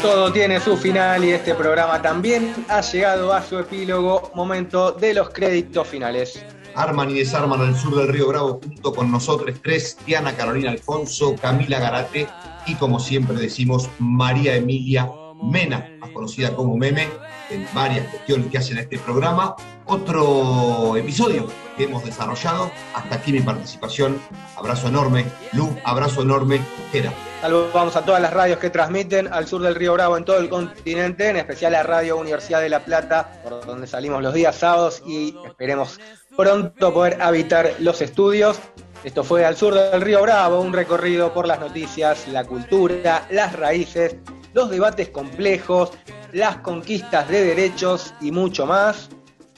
Todo 0.00 0.32
tiene 0.32 0.60
su 0.60 0.76
final 0.78 1.24
y 1.24 1.30
este 1.32 1.54
programa 1.54 2.00
también 2.00 2.54
ha 2.68 2.80
llegado 2.80 3.34
a 3.34 3.42
su 3.42 3.58
epílogo, 3.58 4.30
momento 4.34 4.92
de 4.92 5.12
los 5.12 5.28
créditos 5.28 5.86
finales. 5.86 6.42
Arman 6.74 7.10
y 7.10 7.14
desarman 7.14 7.60
al 7.60 7.76
sur 7.76 7.94
del 7.94 8.08
río 8.08 8.28
Bravo 8.28 8.60
junto 8.64 8.94
con 8.94 9.10
nosotros 9.10 9.56
tres, 9.62 9.98
Diana 10.06 10.34
Carolina 10.34 10.70
Alfonso, 10.70 11.36
Camila 11.36 11.80
Garate 11.80 12.26
y 12.66 12.74
como 12.76 12.98
siempre 12.98 13.36
decimos 13.36 13.90
María 13.98 14.56
Emilia 14.56 15.10
Mena, 15.42 15.90
más 15.98 16.10
conocida 16.10 16.54
como 16.54 16.76
Meme, 16.76 17.08
en 17.50 17.66
varias 17.74 18.06
cuestiones 18.08 18.46
que 18.50 18.58
hacen 18.58 18.78
este 18.78 18.98
programa. 18.98 19.56
Otro 19.86 20.96
episodio 20.96 21.48
que 21.76 21.84
hemos 21.84 22.04
desarrollado. 22.04 22.70
Hasta 22.94 23.16
aquí 23.16 23.32
mi 23.32 23.40
participación. 23.40 24.20
Abrazo 24.56 24.88
enorme. 24.88 25.26
Lu, 25.52 25.76
abrazo 25.84 26.22
enorme. 26.22 26.60
Era. 26.92 27.12
Saludamos 27.40 27.96
a 27.96 28.04
todas 28.04 28.20
las 28.20 28.32
radios 28.32 28.58
que 28.58 28.70
transmiten 28.70 29.32
al 29.32 29.46
sur 29.46 29.62
del 29.62 29.74
Río 29.74 29.94
Bravo 29.94 30.16
en 30.16 30.24
todo 30.24 30.38
el 30.38 30.48
continente, 30.48 31.28
en 31.28 31.36
especial 31.38 31.74
a 31.74 31.82
Radio 31.82 32.18
Universidad 32.18 32.60
de 32.60 32.68
La 32.68 32.84
Plata, 32.84 33.40
por 33.42 33.64
donde 33.64 33.86
salimos 33.86 34.22
los 34.22 34.34
días 34.34 34.56
sábados 34.56 35.02
y 35.06 35.34
esperemos 35.44 35.98
pronto 36.36 36.92
poder 36.92 37.20
habitar 37.20 37.74
los 37.80 38.00
estudios. 38.02 38.60
Esto 39.02 39.24
fue 39.24 39.46
Al 39.46 39.56
Sur 39.56 39.74
del 39.74 40.02
Río 40.02 40.20
Bravo, 40.22 40.60
un 40.60 40.74
recorrido 40.74 41.32
por 41.32 41.46
las 41.46 41.58
noticias, 41.58 42.28
la 42.28 42.44
cultura, 42.44 43.26
las 43.30 43.54
raíces, 43.54 44.16
los 44.52 44.70
debates 44.70 45.08
complejos, 45.10 45.92
las 46.32 46.58
conquistas 46.58 47.28
de 47.28 47.44
derechos 47.44 48.14
y 48.20 48.30
mucho 48.32 48.66
más. 48.66 49.08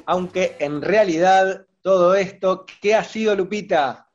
Aunque 0.07 0.57
en 0.59 0.82
realidad 0.82 1.66
todo 1.82 2.14
esto, 2.14 2.64
¿qué 2.80 2.95
ha 2.95 3.05
sido 3.05 3.34
Lupita? 3.34 4.09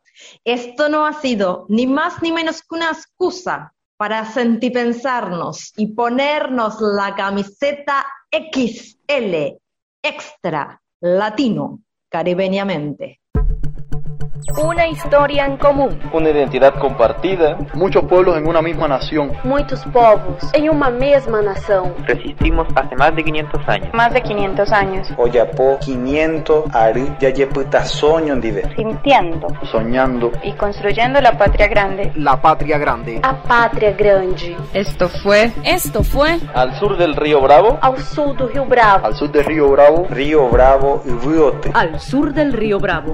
Esto 0.43 0.89
no 0.89 1.05
ha 1.05 1.13
sido 1.13 1.65
ni 1.69 1.88
más 1.88 2.21
ni 2.21 2.32
menos 2.32 2.61
que 2.61 2.75
una 2.75 2.89
excusa 2.89 3.73
para 3.97 4.25
sentipensarnos 4.25 5.73
y 5.75 5.88
ponernos 5.88 6.78
la 6.80 7.15
camiseta 7.15 8.05
XL, 8.32 9.57
extra, 10.01 10.82
latino, 11.01 11.82
caribeñamente. 12.09 13.21
Una 14.61 14.88
historia 14.88 15.45
en 15.45 15.57
común. 15.57 15.99
Una 16.13 16.29
identidad 16.29 16.73
compartida. 16.75 17.57
Muchos 17.73 18.03
pueblos 18.05 18.38
en 18.38 18.47
una 18.47 18.61
misma 18.61 18.88
nación. 18.88 19.31
Muitos 19.43 19.83
povos 19.85 20.51
em 20.53 20.69
uma 20.69 20.89
mesma 20.89 21.41
nação. 21.41 21.93
Resistimos 22.05 22.67
hace 22.75 22.95
más 22.95 23.15
de 23.15 23.23
500 23.23 23.67
años. 23.67 23.89
Más 23.93 24.13
de 24.13 24.21
500 24.21 24.71
años. 24.71 25.07
Oyapo 25.17 25.77
500 25.79 26.63
ari 26.73 27.11
yayeputa 27.19 27.85
soño 27.85 28.35
ndive. 28.35 28.63
Sintiendo 28.75 29.47
Soñando. 29.71 30.31
y 30.43 30.53
construyendo 30.53 31.19
la 31.21 31.38
patria 31.38 31.67
grande. 31.67 32.11
La 32.15 32.38
patria 32.41 32.77
grande. 32.77 33.19
A 33.23 33.35
pátria 33.35 33.91
grande. 33.91 34.55
Esto 34.73 35.09
fue. 35.09 35.51
Esto 35.63 36.03
fue. 36.03 36.39
Al 36.53 36.73
sur 36.79 36.97
del 36.97 37.15
río 37.15 37.41
Bravo. 37.41 37.77
Ao 37.81 37.97
sul 37.97 38.35
do 38.35 38.47
Rio 38.47 38.65
Bravo. 38.65 39.05
Al 39.05 39.15
sur 39.15 39.29
del 39.31 39.45
río 39.45 39.69
Bravo. 39.69 40.07
Río 40.09 40.47
Bravo 40.49 41.03
y 41.05 41.11
Riote. 41.27 41.71
Al 41.73 41.99
sur 41.99 42.33
del 42.33 42.53
Río 42.53 42.79
Bravo. 42.79 43.13